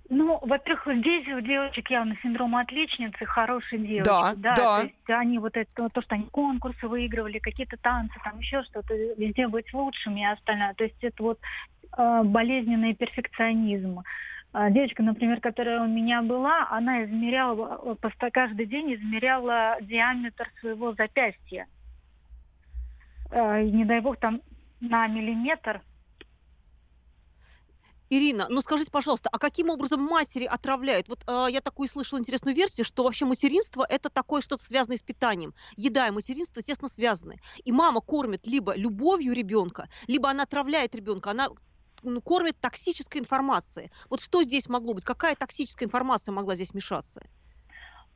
[0.10, 4.06] Ну, во-первых, здесь у девочек явно синдром отличницы, хорошие девочки.
[4.06, 4.56] Да, да.
[4.56, 4.78] да.
[4.78, 8.94] То есть они вот это, то, что они конкурсы выигрывали, какие-то танцы, там еще что-то,
[8.94, 10.74] везде быть лучшими и остальное.
[10.76, 11.40] То есть это вот
[11.98, 14.04] э, болезненный перфекционизм.
[14.54, 17.98] А девочка, например, которая у меня была, она измеряла,
[18.32, 21.68] каждый день измеряла диаметр своего запястья.
[23.30, 24.42] Э, не дай бог, там
[24.80, 25.82] на миллиметр
[28.10, 31.10] Ирина, ну скажите, пожалуйста, а каким образом матери отравляют?
[31.10, 35.02] Вот э, я такую слышала интересную версию, что вообще материнство это такое что-то связанное с
[35.02, 35.54] питанием.
[35.76, 37.40] Еда и материнство тесно связаны.
[37.66, 41.50] И мама кормит либо любовью ребенка, либо она отравляет ребенка, она
[42.04, 43.92] ну, кормит токсической информацией.
[44.10, 45.04] Вот что здесь могло быть?
[45.04, 47.22] Какая токсическая информация могла здесь мешаться?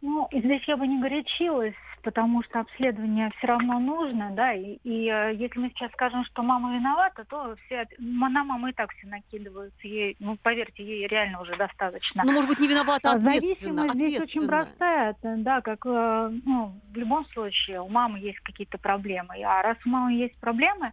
[0.01, 5.07] Ну, здесь я бы не горячилась, потому что обследование все равно нужно, да, и, и
[5.07, 9.07] э, если мы сейчас скажем, что мама виновата, то все, на маму и так все
[9.07, 12.23] накидываются, ей, ну, поверьте, ей реально уже достаточно.
[12.25, 13.87] Ну, может быть, не виновата, а ответственно.
[13.87, 18.77] Зависимость здесь очень простая, да, как, э, ну, в любом случае, у мамы есть какие-то
[18.77, 20.91] проблемы, а раз у мамы есть проблемы,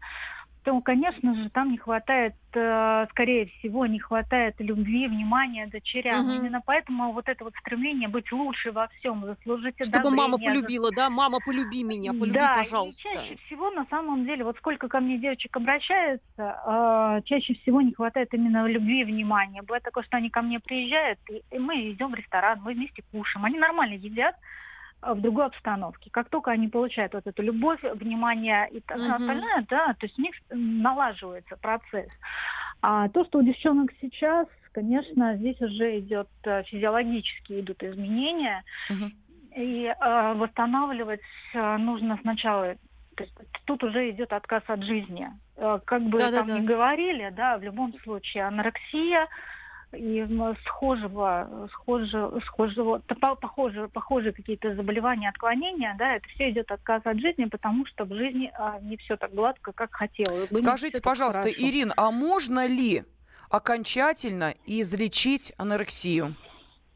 [0.68, 6.26] то, конечно же, там не хватает, э, скорее всего, не хватает любви, внимания дочерям.
[6.26, 6.34] Угу.
[6.34, 11.08] Именно поэтому вот это вот стремление быть лучше во всем, заслужить Чтобы мама полюбила, да?
[11.08, 13.08] Мама, полюби меня, полюби, да, пожалуйста.
[13.08, 17.80] И чаще всего, на самом деле, вот сколько ко мне девочек обращаются, э, чаще всего
[17.80, 19.62] не хватает именно любви и внимания.
[19.62, 21.18] Бывает такое, что они ко мне приезжают,
[21.50, 23.46] и мы идем в ресторан, мы вместе кушаем.
[23.46, 24.36] Они нормально едят,
[25.02, 26.10] в другой обстановке.
[26.10, 29.10] Как только они получают вот эту любовь, внимание и mm-hmm.
[29.12, 32.10] остальное, да, то есть у них налаживается процесс.
[32.80, 39.12] А то, что у девчонок сейчас, конечно, здесь уже идет э, физиологически идут изменения, mm-hmm.
[39.56, 41.20] и э, восстанавливать
[41.54, 42.74] э, нужно сначала.
[43.16, 43.34] То есть
[43.64, 45.28] тут уже идет отказ от жизни.
[45.56, 46.72] Э, как бы да, там да, ни да.
[46.72, 49.28] говорили, да, в любом случае анорексия
[49.92, 50.26] и
[50.66, 53.02] схожего, схожего, схожего,
[53.40, 58.12] похожие, похожие какие-то заболевания, отклонения, да, это все идет отказ от жизни, потому что в
[58.12, 60.56] жизни а, не все так гладко, как хотелось бы.
[60.56, 63.04] Скажите, пожалуйста, Ирин, а можно ли
[63.50, 66.34] окончательно излечить анорексию?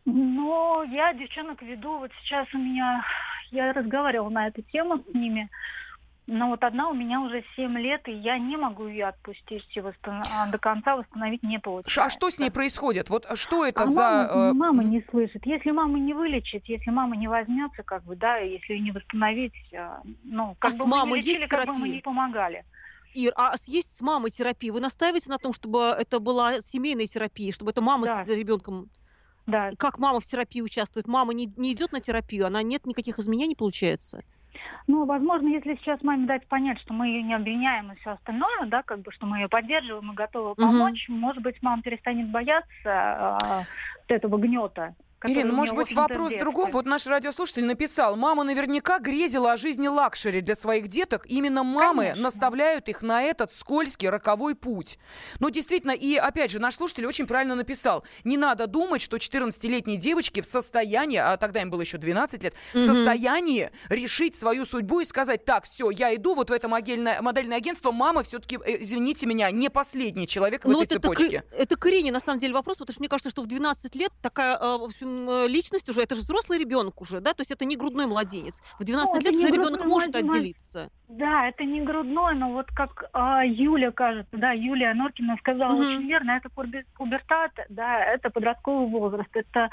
[0.05, 1.99] Ну, я девчонок веду.
[1.99, 3.05] Вот сейчас у меня...
[3.51, 5.51] Я разговаривала на эту тему с ними.
[6.29, 9.81] Но вот одна у меня уже 7 лет, и я не могу ее отпустить и
[9.81, 10.27] восстанов...
[10.33, 12.05] А, до конца восстановить не получается.
[12.05, 13.11] А что с ней происходит?
[13.11, 14.03] Вот что это а за...
[14.03, 15.45] Мама, э, мама не слышит.
[15.45, 19.97] Если мама не вылечит, если мама не возьмется, как бы, да, если не восстановить, э,
[20.23, 22.65] ну, как а бы с мамой мы не лечили, как бы мы не помогали.
[23.15, 24.73] Ир, а есть с мамой терапия?
[24.73, 28.25] Вы настаиваете на том, чтобы это была семейная терапия, чтобы это мама да.
[28.25, 28.89] с ребенком
[29.47, 29.71] да.
[29.77, 31.09] Как мама в терапии участвует?
[31.09, 34.23] Мама не, не идет на терапию, она нет никаких изменений, получается?
[34.87, 38.67] Ну, возможно, если сейчас маме дать понять, что мы ее не обвиняем и все остальное,
[38.67, 41.19] да, как бы, что мы ее поддерживаем и готовы помочь, угу.
[41.19, 43.39] может быть, мама перестанет бояться
[44.09, 44.95] э, этого гнета.
[45.25, 46.71] Ирина, может быть, вопрос в другом?
[46.71, 51.27] Вот наш радиослушатель написал, мама наверняка грезила о жизни luxury для своих деток.
[51.27, 52.23] Именно мамы Конечно.
[52.23, 54.99] наставляют их на этот скользкий роковой путь.
[55.41, 58.05] Ну, действительно, и опять же, наш слушатель очень правильно написал.
[58.25, 62.55] Не надо думать, что 14-летние девочки в состоянии, а тогда им было еще 12 лет,
[62.73, 62.81] угу.
[62.81, 67.21] в состоянии решить свою судьбу и сказать, так, все, я иду вот в это модельное,
[67.21, 71.03] модельное агентство, мама все-таки, э, извините меня, не последний человек в Но ну, этой вот
[71.03, 71.45] цепочке.
[71.51, 74.13] Это, это корень, на самом деле, вопрос, потому что мне кажется, что в 12 лет
[74.23, 74.79] такая, Э,
[75.49, 78.61] личность уже, это же взрослый ребенок уже, да, то есть это не грудной младенец.
[78.79, 80.91] В 12 ну, лет уже ребенок может отделиться.
[81.09, 85.83] Да, это не грудной, но вот как а, Юля, кажется, да, Юлия Норкина сказала угу.
[85.83, 89.71] очень верно, это пубертат, да, это подростковый возраст, это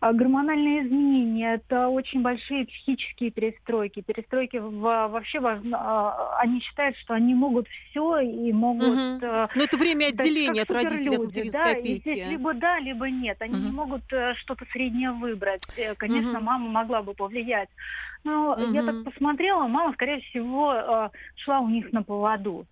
[0.00, 4.00] гормональные изменения, это очень большие психические перестройки.
[4.00, 8.88] Перестройки в, вообще важно, а, они считают, что они могут все и могут...
[8.88, 9.26] Угу.
[9.54, 12.08] Но это время отделения от родителей от материнской да, опеки.
[12.08, 13.36] И здесь либо да, либо нет.
[13.40, 13.62] Они угу.
[13.62, 15.62] не могут э, что-то среднее выбрать.
[15.76, 16.44] Э, конечно, угу.
[16.44, 17.68] мама могла бы повлиять.
[18.24, 18.72] Но угу.
[18.72, 22.66] я так посмотрела, мама, скорее всего, э, шла у них на поводу.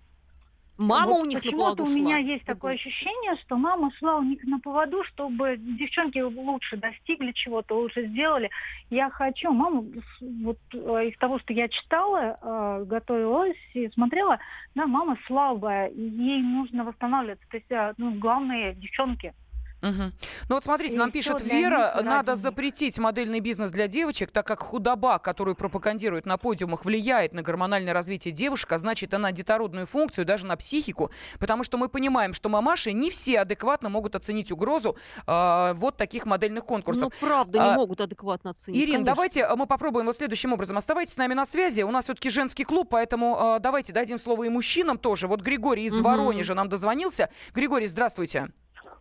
[0.78, 4.22] Мама вот у них на поводу у меня есть такое ощущение, что мама шла у
[4.22, 8.48] них на поводу, чтобы девчонки лучше достигли чего-то, лучше сделали.
[8.88, 9.84] Я хочу, мама,
[10.20, 14.38] вот э, из того, что я читала, э, готовилась и смотрела,
[14.76, 17.44] да, мама слабая, ей нужно восстанавливаться.
[17.50, 19.34] То есть, э, ну, главные девчонки–
[19.82, 19.92] Угу.
[19.92, 24.62] Ну вот смотрите, и нам пишет Вера, надо запретить модельный бизнес для девочек, так как
[24.62, 30.24] худоба, которую пропагандируют на подиумах, влияет на гормональное развитие девушек, а значит, она детородную функцию,
[30.24, 34.96] даже на психику, потому что мы понимаем, что мамаши не все адекватно могут оценить угрозу
[35.26, 37.12] э, вот таких модельных конкурсов.
[37.20, 38.78] Ну, правда, не а, могут адекватно оценить.
[38.78, 39.06] Ирин, конечно.
[39.06, 40.76] давайте а, мы попробуем вот следующим образом.
[40.76, 41.82] Оставайтесь с нами на связи.
[41.82, 45.28] У нас все-таки женский клуб, поэтому э, давайте дадим слово и мужчинам тоже.
[45.28, 46.02] Вот Григорий из угу.
[46.02, 47.30] Воронежа нам дозвонился.
[47.54, 48.48] Григорий, здравствуйте.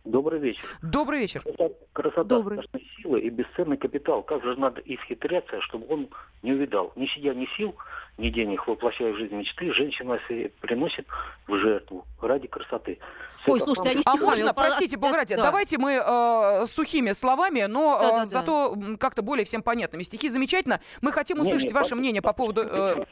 [0.04, 0.64] Добрый вечер.
[0.82, 1.42] Добрый вечер.
[1.42, 2.60] Красота, красота Добрый.
[3.00, 4.22] сила и бесценный капитал.
[4.22, 6.08] Как же надо исхитряться, чтобы он
[6.42, 6.92] не увидал.
[6.96, 7.74] Не сидя ни сил,
[8.16, 10.18] ни денег, воплощая в жизнь мечты, женщина
[10.60, 11.06] приносит
[11.46, 12.98] в жертву ради красоты.
[13.42, 15.44] Все Ой, слушайте, они а можно, простите, Бог ради, да.
[15.44, 18.96] давайте мы э, сухими словами, но да, да, э, зато да.
[18.96, 20.02] как-то более всем понятными.
[20.02, 20.80] Стихи замечательно.
[21.00, 22.62] Мы хотим услышать не, не, ваше мнение по поводу...
[22.62, 23.04] Э,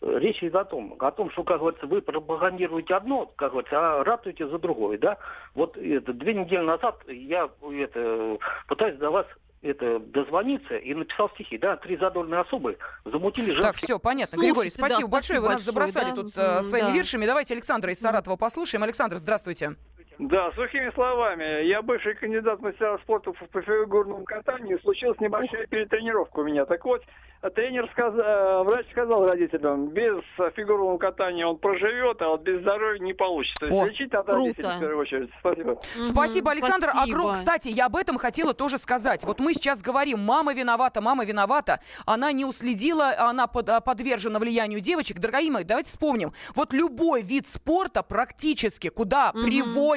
[0.00, 4.04] речь идет о том, о том, что, как говорится, вы пропагандируете одно, как говорится, а
[4.04, 5.18] ратуете за другое, да.
[5.54, 9.26] Вот это, две недели назад я это, пытаюсь до вас
[9.62, 13.62] это дозвониться и написал стихи, да, три задорные особы замутили женские...
[13.62, 14.36] Так, все, понятно.
[14.36, 16.14] Слушайте, Григорий, спасибо да, большое, вы нас забросали да?
[16.14, 16.92] тут э, своими да.
[16.92, 17.26] виршами.
[17.26, 18.84] Давайте Александра из Саратова послушаем.
[18.84, 19.76] Александр, здравствуйте.
[20.18, 21.64] Да, сухими словами.
[21.64, 24.80] Я бывший кандидат в мастера спорта по фигурному катанию.
[24.80, 26.64] Случилась небольшая перетренировка у меня.
[26.64, 27.02] Так вот,
[27.54, 30.22] тренер сказал, э, врач сказал родителям, без
[30.54, 33.66] фигурного катания он проживет, а вот без здоровья не получится.
[33.70, 35.30] О, Лечить от родителей в первую очередь.
[35.40, 35.70] Спасибо.
[35.70, 36.88] Угу, спасибо, Александр.
[36.90, 37.30] А спасибо.
[37.30, 39.24] А, кстати, я об этом хотела тоже сказать.
[39.24, 41.80] Вот мы сейчас говорим, мама виновата, мама виновата.
[42.06, 45.18] Она не уследила, она под, подвержена влиянию девочек.
[45.18, 46.32] Дорогие мои, давайте вспомним.
[46.54, 49.42] Вот любой вид спорта практически, куда угу.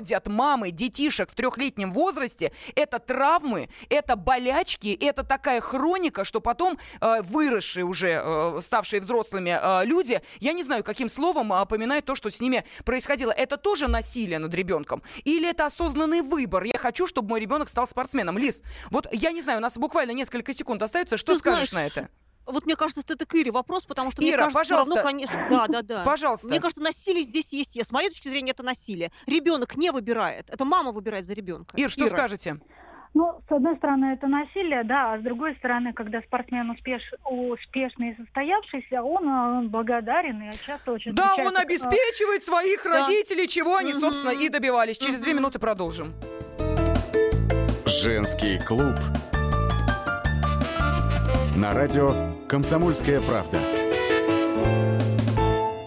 [0.09, 6.79] Приводят мамы детишек в трехлетнем возрасте, это травмы, это болячки, это такая хроника, что потом
[7.01, 12.05] э, выросшие уже, э, ставшие взрослыми э, люди, я не знаю, каким словом э, поминают
[12.05, 13.31] то, что с ними происходило.
[13.31, 15.01] Это тоже насилие над ребенком?
[15.25, 16.63] Или это осознанный выбор?
[16.63, 18.37] Я хочу, чтобы мой ребенок стал спортсменом.
[18.37, 21.17] Лиз, вот я не знаю, у нас буквально несколько секунд остается.
[21.17, 22.09] Что Ты скажешь знаешь, на это?
[22.51, 24.95] Вот мне кажется, это к Ире вопрос, потому что Ира, мне кажется, пожалуйста.
[24.95, 26.03] равно, конечно, да, да, да.
[26.03, 26.47] Пожалуйста.
[26.47, 27.77] Мне кажется, насилие здесь есть.
[27.79, 29.11] С моей точки зрения, это насилие.
[29.25, 31.75] Ребенок не выбирает, это мама выбирает за ребенка.
[31.77, 32.09] Ир, что Ира.
[32.09, 32.59] скажете?
[33.15, 37.01] Ну, с одной стороны, это насилие, да, а с другой стороны, когда спортсмен успеш...
[37.25, 43.01] успешный и состоявшийся, он, он э, благодарен и часто очень Да, он обеспечивает своих да.
[43.01, 43.99] родителей, чего они, угу.
[43.99, 44.99] собственно, и добивались.
[44.99, 45.23] Через угу.
[45.23, 46.13] две минуты продолжим.
[47.87, 48.95] Женский клуб.
[51.59, 52.15] На радио
[52.47, 53.59] «Комсомольская правда».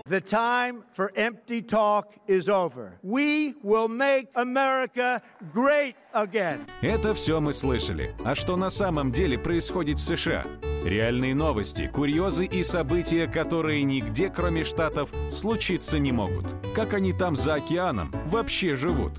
[0.06, 2.98] The time for empty talk is over.
[3.02, 5.22] We will make America
[5.54, 6.66] great again.
[6.82, 8.14] Это все мы слышали.
[8.22, 10.44] А что на самом деле происходит в США?
[10.84, 16.54] Реальные новости, курьезы и события, которые нигде, кроме Штатов, случиться не могут.
[16.76, 19.12] Как они там за океаном вообще живут?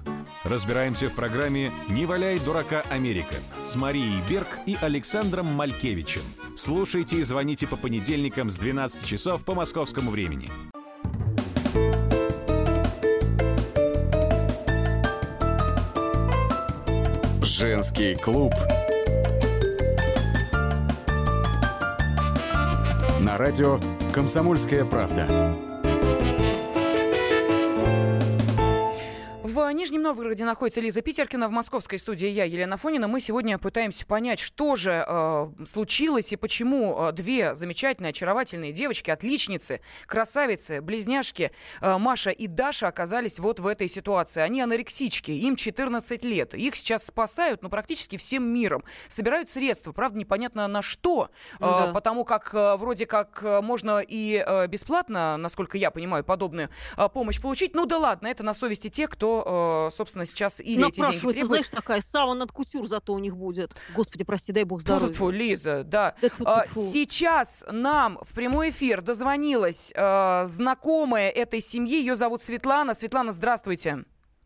[0.43, 3.35] Разбираемся в программе «Не валяй дурака Америка»
[3.65, 6.21] с Марией Берг и Александром Малькевичем.
[6.55, 10.49] Слушайте и звоните по понедельникам с 12 часов по московскому времени.
[17.41, 18.53] Женский клуб.
[23.19, 23.79] На радио
[24.13, 25.72] «Комсомольская правда».
[30.03, 33.07] Новгороде находится Лиза Питеркина, в московской студии я, Елена Фонина.
[33.07, 39.09] Мы сегодня пытаемся понять, что же э, случилось и почему э, две замечательные, очаровательные девочки,
[39.09, 41.51] отличницы, красавицы, близняшки
[41.81, 44.41] э, Маша и Даша оказались вот в этой ситуации.
[44.41, 46.53] Они анорексички, им 14 лет.
[46.53, 48.83] Их сейчас спасают, ну, практически всем миром.
[49.07, 51.91] Собирают средства, правда, непонятно на что, э, да.
[51.93, 57.09] потому как э, вроде как э, можно и э, бесплатно, насколько я понимаю, подобную э,
[57.09, 57.73] помощь получить.
[57.73, 61.47] Ну да ладно, это на совести тех, кто Э, собственно, сейчас или эти деньги требуют...
[61.47, 63.75] знаешь, такая сава над кутюр зато у них будет.
[63.95, 65.13] Господи, прости, дай бог здоровья.
[65.13, 66.15] Фу, Лиза, да.
[66.21, 66.81] да фу, фу, фу.
[66.81, 71.99] Сейчас нам в прямой эфир дозвонилась э, знакомая этой семьи.
[71.99, 72.93] Ее зовут Светлана.
[72.93, 74.05] Светлана, здравствуйте.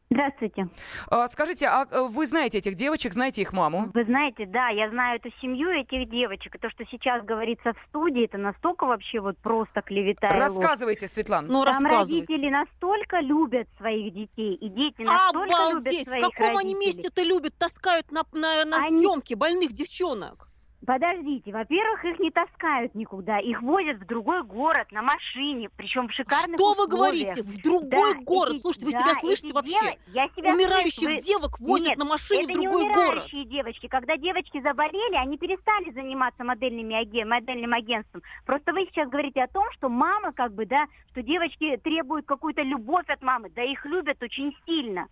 [0.10, 0.70] Здравствуйте.
[1.10, 3.92] А, скажите, а э, вы знаете этих девочек, знаете их маму?
[3.94, 6.56] Вы знаете, да, я знаю эту семью этих девочек.
[6.56, 10.30] И то, что сейчас говорится в студии, это настолько вообще вот просто клевета.
[10.30, 11.48] Рассказывайте, Светлана.
[11.48, 15.94] Ну, Там родители настолько любят своих детей, и дети настолько Обалдеть!
[15.94, 16.74] любят своих В каком родителей.
[16.74, 17.54] они месте-то любят?
[17.58, 19.02] Таскают на, на, на они...
[19.02, 20.48] съемки больных девчонок.
[20.86, 26.14] Подождите, во-первых, их не таскают никуда, их возят в другой город на машине, причем в
[26.14, 26.88] шикарных Что условиях.
[26.90, 27.44] вы говорите?
[27.44, 28.54] В другой да, город?
[28.54, 29.82] Эти, Слушайте, вы да, себя слышите вообще?
[29.82, 29.96] Дев...
[30.14, 31.26] Я себя Умирающих слышу.
[31.26, 32.86] девок возят Нет, на машине в другой город.
[32.86, 33.50] это не умирающие город.
[33.50, 33.88] девочки.
[33.88, 37.28] Когда девочки заболели, они перестали заниматься модельными аген...
[37.28, 38.22] модельным агентством.
[38.46, 42.62] Просто вы сейчас говорите о том, что мама как бы, да, что девочки требуют какую-то
[42.62, 43.50] любовь от мамы.
[43.50, 45.08] Да их любят очень сильно.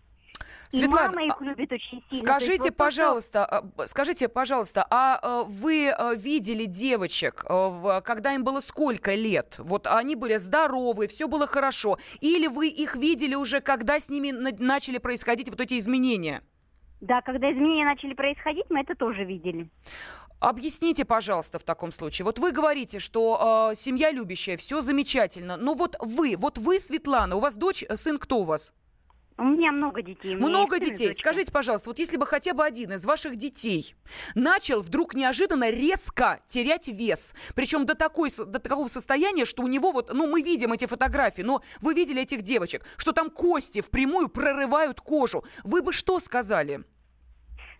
[0.70, 2.24] Светлана, и мама их любит очень сильно.
[2.24, 3.88] Скажите, вот пожалуйста, то, что...
[3.88, 9.56] скажите, пожалуйста, а э, вы э, видели девочек, э, когда им было сколько лет?
[9.60, 11.98] Вот они были здоровы, все было хорошо.
[12.22, 16.42] Или вы их видели уже, когда с ними начали происходить вот эти изменения?
[17.02, 19.70] Да, когда изменения начали происходить, мы это тоже видели.
[20.40, 22.26] Объясните, пожалуйста, в таком случае.
[22.26, 25.58] Вот вы говорите, что э, семья любящая, все замечательно.
[25.58, 28.74] Но вот вы, вот вы, Светлана, у вас дочь, сын кто у вас?
[29.38, 30.36] У меня много детей.
[30.36, 31.14] Много детей.
[31.14, 33.94] Скажите, пожалуйста, вот если бы хотя бы один из ваших детей
[34.34, 39.92] начал вдруг неожиданно резко терять вес, причем до, такой, до такого состояния, что у него
[39.92, 44.30] вот, ну, мы видим эти фотографии, но вы видели этих девочек, что там кости впрямую
[44.30, 46.86] прорывают кожу, вы бы что сказали?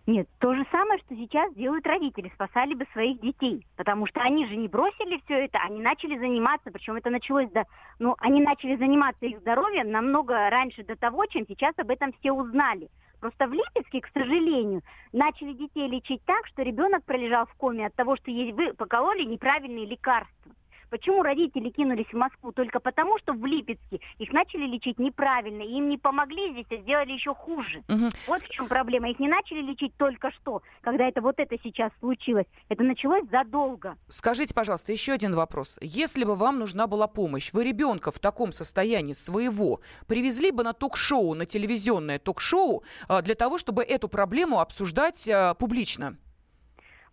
[0.06, 4.46] Нет, то же самое, что сейчас делают родители, спасали бы своих детей, потому что они
[4.46, 7.64] же не бросили все это, они начали заниматься, причем это началось, да,
[7.98, 12.30] ну, они начали заниматься их здоровьем намного раньше до того, чем сейчас об этом все
[12.30, 12.88] узнали.
[13.20, 14.82] Просто в Липецке, к сожалению,
[15.12, 19.24] начали детей лечить так, что ребенок пролежал в коме от того, что ей вы покололи
[19.24, 20.52] неправильные лекарства.
[20.90, 22.52] Почему родители кинулись в Москву?
[22.52, 26.76] Только потому, что в Липецке их начали лечить неправильно, и им не помогли здесь, а
[26.76, 27.82] сделали еще хуже.
[27.88, 28.10] Угу.
[28.28, 29.10] Вот в чем проблема.
[29.10, 32.46] Их не начали лечить только что, когда это вот это сейчас случилось.
[32.68, 33.96] Это началось задолго.
[34.08, 35.78] Скажите, пожалуйста, еще один вопрос.
[35.80, 40.72] Если бы вам нужна была помощь, вы ребенка в таком состоянии своего привезли бы на
[40.72, 46.16] ток-шоу, на телевизионное ток-шоу а, для того, чтобы эту проблему обсуждать а, публично?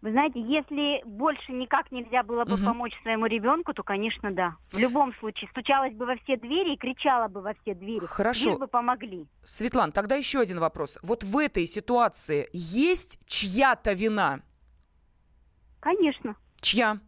[0.03, 2.65] Вы знаете, если больше никак нельзя было бы угу.
[2.65, 4.57] помочь своему ребенку, то, конечно, да.
[4.73, 8.05] В любом случае, стучалась бы во все двери и кричала бы во все двери.
[8.05, 8.49] Хорошо.
[8.49, 9.25] Лишь бы помогли.
[9.45, 10.99] Светлана, тогда еще один вопрос.
[11.03, 14.41] Вот в этой ситуации есть чья-то вина?
[15.79, 16.35] Конечно.
[16.59, 16.99] Чья?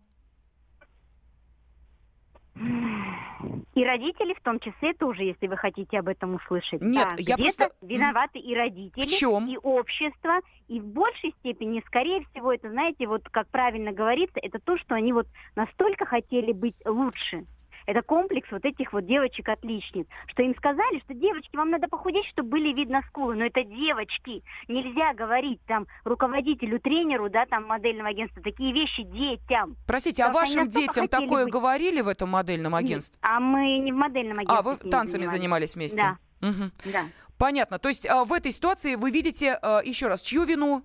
[3.73, 6.81] И родители в том числе тоже, если вы хотите об этом услышать.
[6.81, 7.71] Нет, да, я просто...
[7.81, 9.47] виноваты и родители, в чем?
[9.47, 14.59] и общество, и в большей степени, скорее всего, это, знаете, вот как правильно говорится, это
[14.59, 17.45] то, что они вот настолько хотели быть лучше,
[17.85, 20.07] это комплекс вот этих вот девочек-отличниц.
[20.27, 23.35] Что им сказали, что девочки, вам надо похудеть, чтобы были видно скулы.
[23.35, 24.43] Но это девочки.
[24.67, 29.75] Нельзя говорить там руководителю, тренеру, да, там модельного агентства, такие вещи детям.
[29.87, 31.53] Простите, а вашим детям такое быть...
[31.53, 33.17] говорили в этом модельном агентстве?
[33.21, 34.57] Нет, а мы не в модельном агентстве.
[34.57, 35.73] А, вы танцами занимались.
[35.73, 35.97] занимались вместе?
[36.41, 36.47] Да.
[36.47, 36.71] Угу.
[36.91, 37.05] да.
[37.37, 37.79] Понятно.
[37.79, 40.83] То есть а, в этой ситуации вы видите, а, еще раз, чью вину?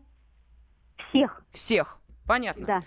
[1.11, 1.43] Всех.
[1.51, 1.99] Всех.
[2.27, 2.67] Понятно.
[2.67, 2.81] Да.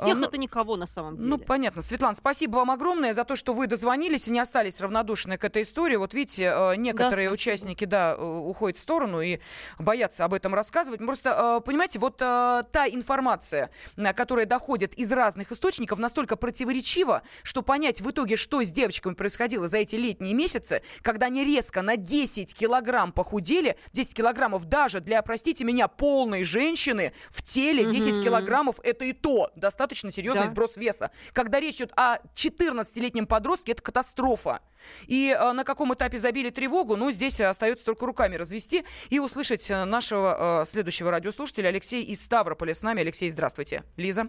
[0.00, 1.28] Всех а, это никого на самом деле.
[1.28, 1.82] Ну, понятно.
[1.82, 5.62] Светлана, спасибо вам огромное за то, что вы дозвонились и не остались равнодушны к этой
[5.62, 5.96] истории.
[5.96, 9.38] Вот видите, э, некоторые да, участники, да, э, уходят в сторону и
[9.78, 11.00] боятся об этом рассказывать.
[11.00, 13.70] Просто, э, понимаете, вот та информация,
[14.14, 19.68] которая доходит из разных источников, настолько противоречива, что понять в итоге, что с девочками происходило
[19.68, 25.22] за эти летние месяцы, когда они резко на 10 килограмм похудели, 10 килограммов даже для,
[25.22, 28.22] простите меня, полной женщины в теле, 10 угу.
[28.22, 30.48] килограммов это и то достаточно серьезный да.
[30.48, 31.10] сброс веса.
[31.32, 34.60] Когда речь идет о 14-летнем подростке, это катастрофа.
[35.06, 39.70] И э, на каком этапе забили тревогу, ну, здесь остается только руками развести и услышать
[39.70, 43.00] э, нашего э, следующего радиослушателя Алексей из Ставрополя с нами.
[43.00, 43.84] Алексей, здравствуйте.
[43.96, 44.28] Лиза.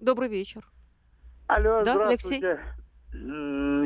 [0.00, 0.62] Добрый вечер.
[1.46, 2.48] Алло, да, здравствуйте.
[2.48, 2.84] Алексей?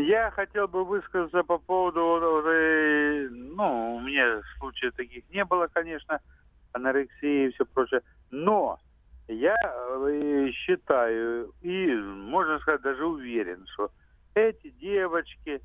[0.08, 6.20] Я хотел бы высказаться по поводу, ну, у меня случаев таких не было, конечно,
[6.72, 8.00] анорексии и все прочее,
[8.30, 8.80] но
[9.29, 13.91] я э, считаю и, можно сказать, даже уверен, что
[14.35, 15.61] эти девочки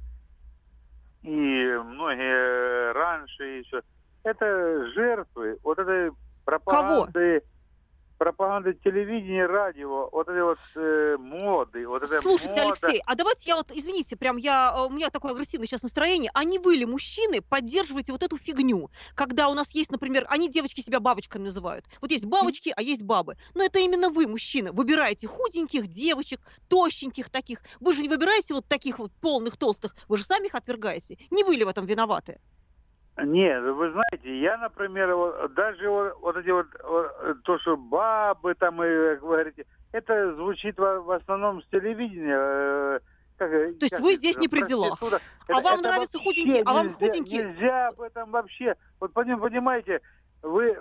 [1.23, 3.81] и многие раньше еще,
[4.23, 6.11] это жертвы вот этой
[6.43, 7.39] пропаганды.
[7.39, 7.52] Кого?
[8.43, 12.77] Пропаганды телевидения, радио, вот этой вот э, моды, вот этой Слушайте, мода...
[12.81, 16.31] Алексей, а давайте я вот, извините, прям я, э, у меня такое агрессивное сейчас настроение,
[16.33, 20.49] а не вы ли, мужчины, поддерживаете вот эту фигню, когда у нас есть, например, они
[20.49, 21.85] девочки себя бабочками называют.
[22.01, 23.37] Вот есть бабочки, а есть бабы.
[23.53, 27.59] Но это именно вы, мужчины, выбираете худеньких девочек, тощеньких таких.
[27.79, 31.17] Вы же не выбираете вот таких вот полных, толстых, вы же сами их отвергаете.
[31.31, 32.39] Не вы ли в этом виноваты?
[33.17, 38.55] Нет, вы знаете, я, например, вот, даже вот, вот эти вот, вот, то, что бабы
[38.55, 42.35] там, и, вы говорите, это звучит в, в основном с телевидения.
[42.35, 42.99] Э,
[43.37, 44.99] как, То есть как вы здесь не при делах.
[45.01, 46.63] А это, вам это нравятся худенькие?
[46.65, 47.43] А вам худенькие?
[47.43, 48.75] Нельзя об этом вообще.
[48.99, 50.01] Вот понимаете,
[50.41, 50.75] вы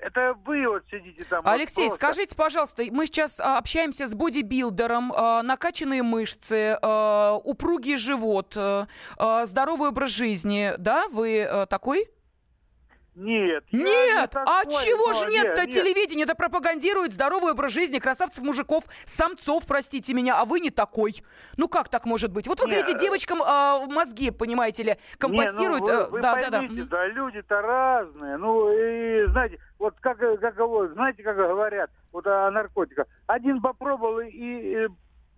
[0.00, 1.46] это вы вот сидите там.
[1.46, 7.96] Алексей, вот скажите, пожалуйста, мы сейчас а, общаемся с бодибилдером, а, накачанные мышцы, а, упругий
[7.96, 8.56] живот,
[9.16, 11.08] здоровый образ жизни, да?
[11.08, 12.08] Вы такой?
[13.16, 13.64] Нет.
[13.72, 14.34] Нет!
[14.34, 15.64] Не а чего же нет-то?
[15.64, 20.68] Нет, Телевидение это пропагандирует здоровый образ жизни, красавцев, мужиков, самцов, простите меня, а вы не
[20.68, 21.22] такой.
[21.56, 22.46] Ну как так может быть?
[22.46, 22.80] Вот вы нет.
[22.80, 25.86] говорите, девочкам э, мозги, понимаете ли, компостируют.
[25.86, 26.96] Не, ну, вы, вы да, поймите, да, да.
[26.98, 28.36] да, люди-то разные.
[28.36, 30.54] Ну, и знаете, вот как, как
[30.92, 33.06] знаете, как говорят, вот о наркотиках.
[33.26, 34.88] Один попробовал и, и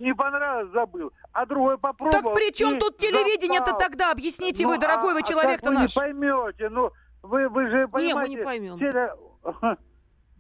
[0.00, 1.12] не понравилось, забыл.
[1.32, 2.22] А другой попробовал.
[2.22, 4.10] Так при чем тут телевидение-то тогда?
[4.10, 5.96] Объясните ну, вы, дорогой а, вы человек-то а наш.
[5.96, 6.92] Вы не поймете, ну,
[7.28, 8.08] вы, вы же понимаете...
[8.08, 8.76] Не, мы не поймем.
[8.76, 8.92] Все,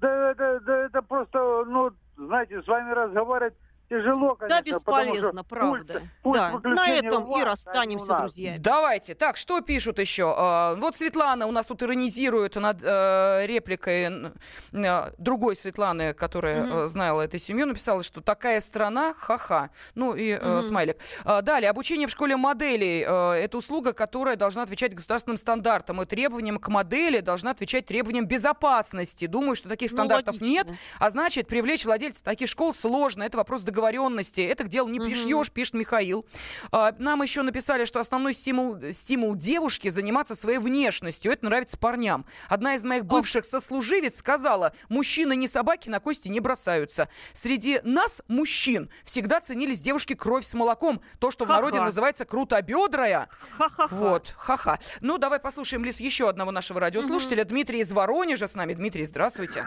[0.00, 3.54] да, да, да, это просто, ну, знаете, с вами разговаривать
[3.88, 4.56] тяжело, конечно.
[4.56, 6.02] Да, бесполезно, правда.
[6.22, 6.70] Пульс, пульс да.
[6.70, 8.56] На этом вас, и расстанемся, а друзья.
[8.58, 9.14] Давайте.
[9.14, 10.34] Так, что пишут еще?
[10.36, 14.32] А, вот Светлана у нас тут иронизирует над э, репликой
[14.72, 16.86] э, другой Светланы, которая mm-hmm.
[16.86, 19.70] знала эту семью, написала, что такая страна, ха-ха.
[19.94, 20.62] Ну и mm-hmm.
[20.62, 20.98] смайлик.
[21.24, 23.00] Далее, обучение в школе моделей.
[23.00, 29.26] Это услуга, которая должна отвечать государственным стандартам и требованиям к модели, должна отвечать требованиям безопасности.
[29.26, 30.68] Думаю, что таких ну, стандартов ну, нет,
[30.98, 33.22] а значит, привлечь владельцев таких школ сложно.
[33.22, 34.40] Это вопрос договоренности договоренности.
[34.40, 36.26] Это к делу не пришьешь, пишет Михаил.
[36.72, 41.32] А, нам еще написали, что основной стимул, стимул девушки заниматься своей внешностью.
[41.32, 42.26] Это нравится парням.
[42.48, 47.08] Одна из моих бывших сослуживец сказала, мужчины не собаки, на кости не бросаются.
[47.32, 51.00] Среди нас, мужчин, всегда ценились девушки кровь с молоком.
[51.20, 53.28] То, что в народе называется крутобедрая.
[53.56, 53.94] Ха-ха-ха.
[53.94, 54.78] Вот, ха-ха.
[55.00, 57.44] Ну, давай послушаем, Лиз, еще одного нашего радиослушателя.
[57.44, 58.74] Дмитрий из Воронежа с нами.
[58.74, 59.66] Дмитрий, здравствуйте.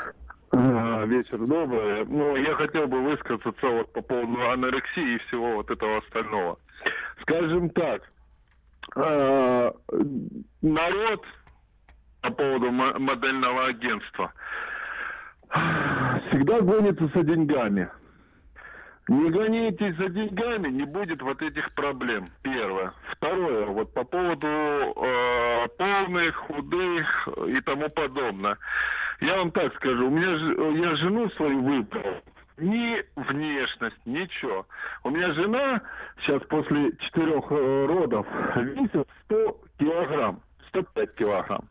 [0.52, 2.06] Вечер добрый.
[2.06, 6.60] Ну, я хотел бы высказаться вот по поводу анорексии и всего вот этого остального.
[7.22, 8.02] Скажем так,
[8.98, 9.72] э,
[10.62, 11.26] народ
[12.22, 14.34] по поводу модельного агентства
[16.28, 17.90] всегда гонится за деньгами.
[19.08, 22.30] Не гонитесь за деньгами, не будет вот этих проблем.
[22.44, 22.94] Первое.
[23.12, 28.58] Второе, вот по поводу э, полных, худых и тому подобное.
[29.22, 32.22] Я вам так скажу, у меня я жену свою выбрал.
[32.58, 34.66] Ни внешность, ничего.
[35.04, 35.82] У меня жена
[36.22, 40.42] сейчас после четырех э, родов весит 100 килограмм.
[40.70, 41.70] 105 килограмм.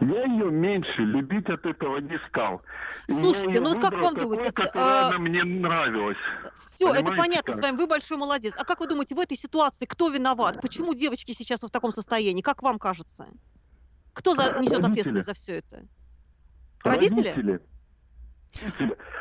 [0.00, 2.62] Я ее меньше любить от этого не стал.
[3.08, 4.52] Слушайте, ну как вам думаете?
[4.52, 5.08] Как а...
[5.08, 6.16] она мне нравилась.
[6.58, 7.56] Все, это понятно как?
[7.56, 8.54] с вами, вы большой молодец.
[8.56, 10.60] А как вы думаете, в этой ситуации кто виноват?
[10.62, 12.42] Почему девочки сейчас в таком состоянии?
[12.42, 13.26] Как вам кажется?
[14.14, 15.82] Кто за, несет ответственность за все это?
[16.84, 17.28] Родители?
[17.28, 17.60] Родители.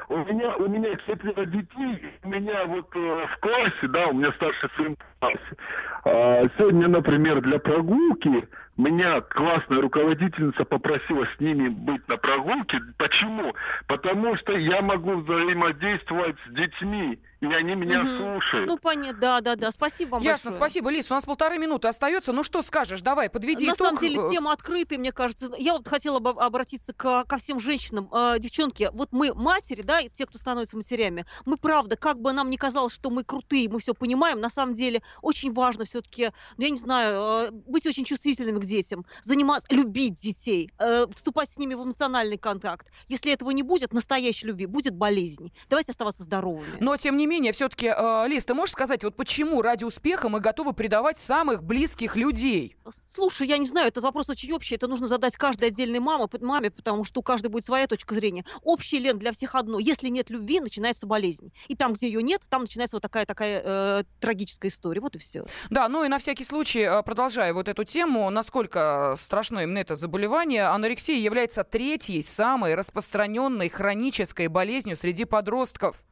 [0.10, 4.32] У меня, у меня четверо детей, у меня вот э, в классе, да, у меня
[4.34, 5.58] старший сын в классе.
[6.06, 8.48] А, сегодня, например, для прогулки
[8.78, 12.80] меня классная руководительница попросила с ними быть на прогулке.
[12.98, 13.54] Почему?
[13.88, 18.18] Потому что я могу взаимодействовать с детьми и они меня угу.
[18.18, 18.68] слушают.
[18.68, 19.72] Ну, понятно, да, да, да.
[19.72, 20.70] Спасибо вам Ясно, большое.
[20.70, 20.90] спасибо.
[20.90, 22.34] Лиз, у нас полторы минуты остается.
[22.34, 23.02] Ну, что скажешь?
[23.02, 23.88] Давай, подведи На итог.
[23.88, 25.52] самом деле, тема открытая, мне кажется.
[25.58, 28.10] Я вот хотела бы обратиться к, ко всем женщинам.
[28.12, 32.34] Э, девчонки, вот мы матери, да, и те, кто становится матерями, мы, правда, как бы
[32.34, 36.32] нам не казалось, что мы крутые, мы все понимаем, на самом деле очень важно все-таки,
[36.58, 41.50] ну, я не знаю, э, быть очень чувствительными к детям, заниматься, любить детей, э, вступать
[41.50, 42.88] с ними в эмоциональный контакт.
[43.08, 45.52] Если этого не будет, настоящей любви, будет болезнь.
[45.70, 46.66] Давайте оставаться здоровыми.
[46.80, 50.40] Но, тем не менее, все-таки, э, Лиз, ты можешь сказать, вот почему ради успеха мы
[50.40, 52.76] готовы предавать самых близких людей?
[52.94, 56.72] Слушай, я не знаю, этот вопрос очень общий, это нужно задать каждой отдельной маме, маме,
[56.72, 58.46] потому что у каждой будет своя точка зрения.
[58.64, 59.80] Общий, Лен, для всех одно.
[59.80, 61.52] Если нет любви, начинается болезнь.
[61.68, 65.02] И там, где ее нет, там начинается вот такая такая э, трагическая история.
[65.02, 65.46] Вот и все.
[65.70, 68.57] Да, ну и на всякий случай, э, продолжая вот эту тему, насколько
[69.18, 76.04] страшно именно это заболевание, анорексия является третьей самой распространенной хронической болезнью среди подростков.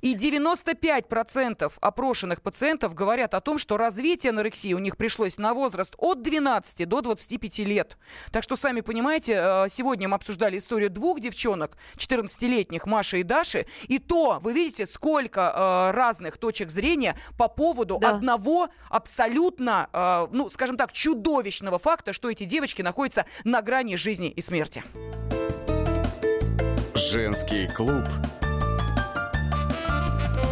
[0.00, 5.94] И 95% опрошенных пациентов говорят о том, что развитие анорексии у них пришлось на возраст
[5.98, 7.98] от 12 до 25 лет.
[8.30, 13.66] Так что, сами понимаете, э, сегодня мы обсуждали историю двух девчонок, 14-летних, Маши и Даши.
[13.88, 18.10] И то, вы видите, сколько э, разных точек зрения по поводу да.
[18.10, 24.28] одного абсолютно, э, ну, скажем так, чудовищного факта, что эти девочки находятся на грани жизни
[24.28, 24.82] и смерти.
[26.94, 28.04] Женский клуб